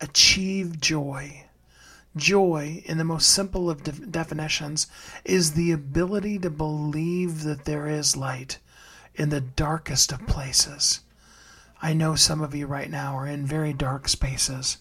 [0.01, 1.45] achieve joy.
[2.17, 4.87] Joy, in the most simple of de- definitions,
[5.25, 8.61] is the ability to believe that there is light
[9.17, 11.01] in the darkest of places.
[11.83, 14.79] I know some of you right now are in very dark spaces.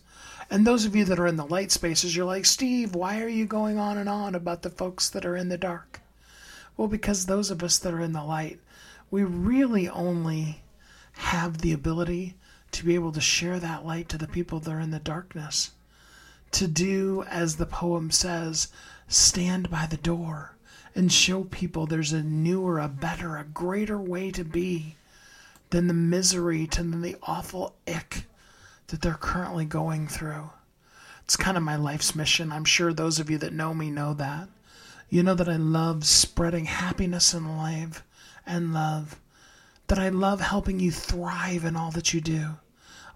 [0.51, 3.27] And those of you that are in the light spaces, you're like, Steve, why are
[3.27, 5.99] you going on and on about the folks that are in the dark?
[6.75, 8.59] Well, because those of us that are in the light,
[9.11, 10.63] we really only
[11.13, 12.35] have the ability
[12.71, 15.71] to be able to share that light to the people that are in the darkness.
[16.51, 18.69] To do, as the poem says,
[19.07, 20.55] stand by the door
[20.95, 24.95] and show people there's a newer, a better, a greater way to be
[25.69, 28.25] than the misery, to the awful ick
[28.87, 30.49] that they're currently going through.
[31.23, 32.51] It's kind of my life's mission.
[32.51, 34.49] I'm sure those of you that know me know that.
[35.13, 38.03] You know that I love spreading happiness and life
[38.47, 39.21] and love.
[39.85, 42.55] That I love helping you thrive in all that you do.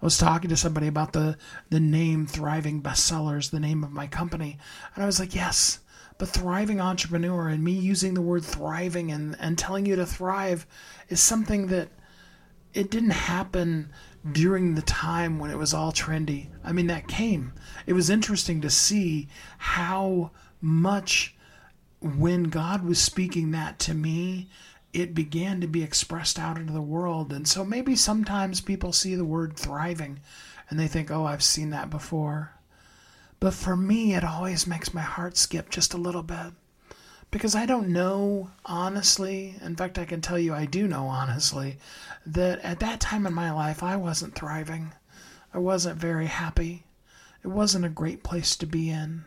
[0.00, 1.36] I was talking to somebody about the,
[1.70, 4.58] the name Thriving Bestsellers, the name of my company.
[4.94, 5.80] And I was like, yes,
[6.18, 10.68] but thriving entrepreneur and me using the word thriving and, and telling you to thrive
[11.08, 11.88] is something that
[12.74, 13.90] it didn't happen
[14.30, 16.46] during the time when it was all trendy.
[16.62, 17.54] I mean, that came.
[17.86, 19.26] It was interesting to see
[19.58, 20.30] how
[20.60, 21.34] much
[22.00, 24.48] when God was speaking that to me,
[24.92, 27.32] it began to be expressed out into the world.
[27.32, 30.20] And so maybe sometimes people see the word thriving
[30.70, 32.52] and they think, oh, I've seen that before.
[33.40, 36.52] But for me, it always makes my heart skip just a little bit
[37.30, 39.54] because I don't know honestly.
[39.62, 41.78] In fact, I can tell you I do know honestly
[42.26, 44.92] that at that time in my life I wasn't thriving.
[45.52, 46.84] I wasn't very happy.
[47.44, 49.24] It wasn't a great place to be in.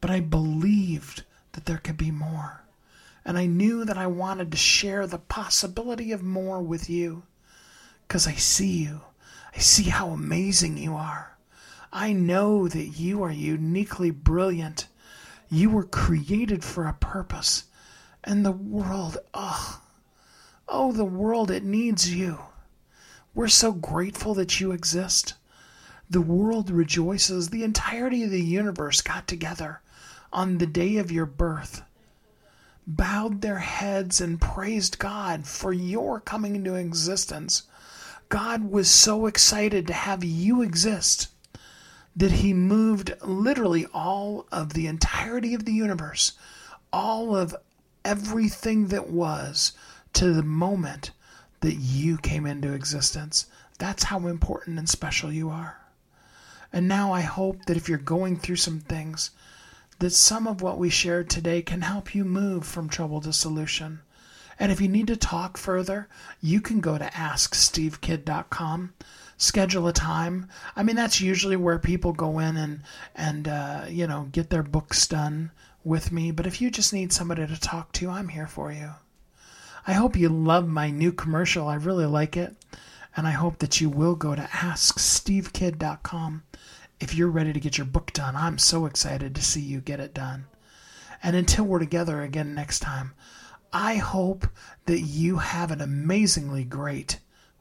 [0.00, 2.62] But I believed that there could be more.
[3.24, 7.24] And I knew that I wanted to share the possibility of more with you
[8.06, 9.02] because I see you.
[9.54, 11.36] I see how amazing you are.
[11.92, 14.86] I know that you are uniquely brilliant
[15.50, 17.64] you were created for a purpose.
[18.22, 19.82] And the world, oh,
[20.68, 22.38] oh, the world, it needs you.
[23.34, 25.34] We're so grateful that you exist.
[26.08, 27.48] The world rejoices.
[27.48, 29.80] The entirety of the universe got together
[30.32, 31.82] on the day of your birth,
[32.86, 37.64] bowed their heads, and praised God for your coming into existence.
[38.28, 41.28] God was so excited to have you exist
[42.16, 46.32] that he moved literally all of the entirety of the universe,
[46.92, 47.54] all of
[48.04, 49.72] everything that was,
[50.12, 51.12] to the moment
[51.60, 53.46] that you came into existence.
[53.78, 55.78] That's how important and special you are.
[56.72, 59.30] And now I hope that if you're going through some things,
[60.00, 64.00] that some of what we shared today can help you move from trouble to solution.
[64.58, 66.08] And if you need to talk further,
[66.42, 68.92] you can go to askstevekidd.com
[69.40, 70.46] schedule a time.
[70.76, 72.82] I mean, that's usually where people go in and
[73.16, 75.50] and uh, you know get their books done
[75.82, 76.30] with me.
[76.30, 78.90] But if you just need somebody to talk to, I'm here for you.
[79.86, 81.66] I hope you love my new commercial.
[81.66, 82.54] I really like it,
[83.16, 86.42] and I hope that you will go to AskSteveKidd.com
[87.00, 88.36] if you're ready to get your book done.
[88.36, 90.46] I'm so excited to see you get it done.
[91.22, 93.12] And until we're together again next time,
[93.72, 94.46] I hope
[94.86, 97.18] that you have an amazingly great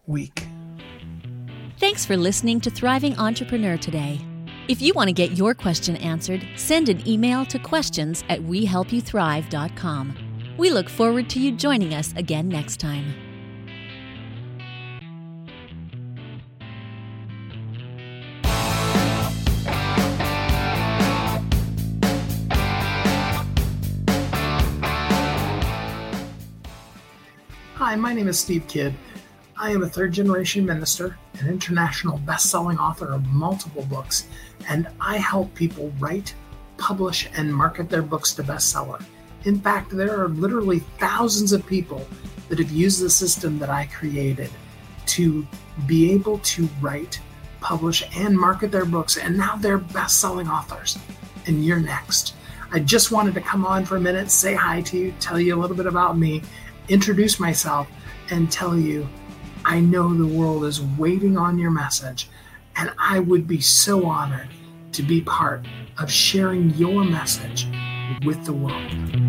[0.08, 0.48] week.
[1.78, 4.20] Thanks for listening to Thriving Entrepreneur today.
[4.68, 10.56] If you want to get your question answered, send an email to questions at wehelpyouthrive.com.
[10.58, 13.29] We look forward to you joining us again next time.
[27.90, 28.94] Hi, my name is Steve Kidd.
[29.58, 34.28] I am a third generation minister, an international best selling author of multiple books,
[34.68, 36.36] and I help people write,
[36.78, 39.04] publish, and market their books to bestseller.
[39.46, 42.06] In fact, there are literally thousands of people
[42.50, 44.52] that have used the system that I created
[45.08, 45.48] to
[45.88, 47.20] be able to write,
[47.60, 51.00] publish, and market their books, and now they're best selling authors.
[51.48, 52.36] And you're next.
[52.72, 55.56] I just wanted to come on for a minute, say hi to you, tell you
[55.56, 56.44] a little bit about me,
[56.90, 57.88] introduce myself,
[58.32, 59.08] and tell you
[59.66, 62.30] I know the world is waiting on your message,
[62.76, 64.50] and I would be so honored
[64.94, 65.66] to be part
[65.98, 67.68] of sharing your message
[68.26, 69.29] with the world.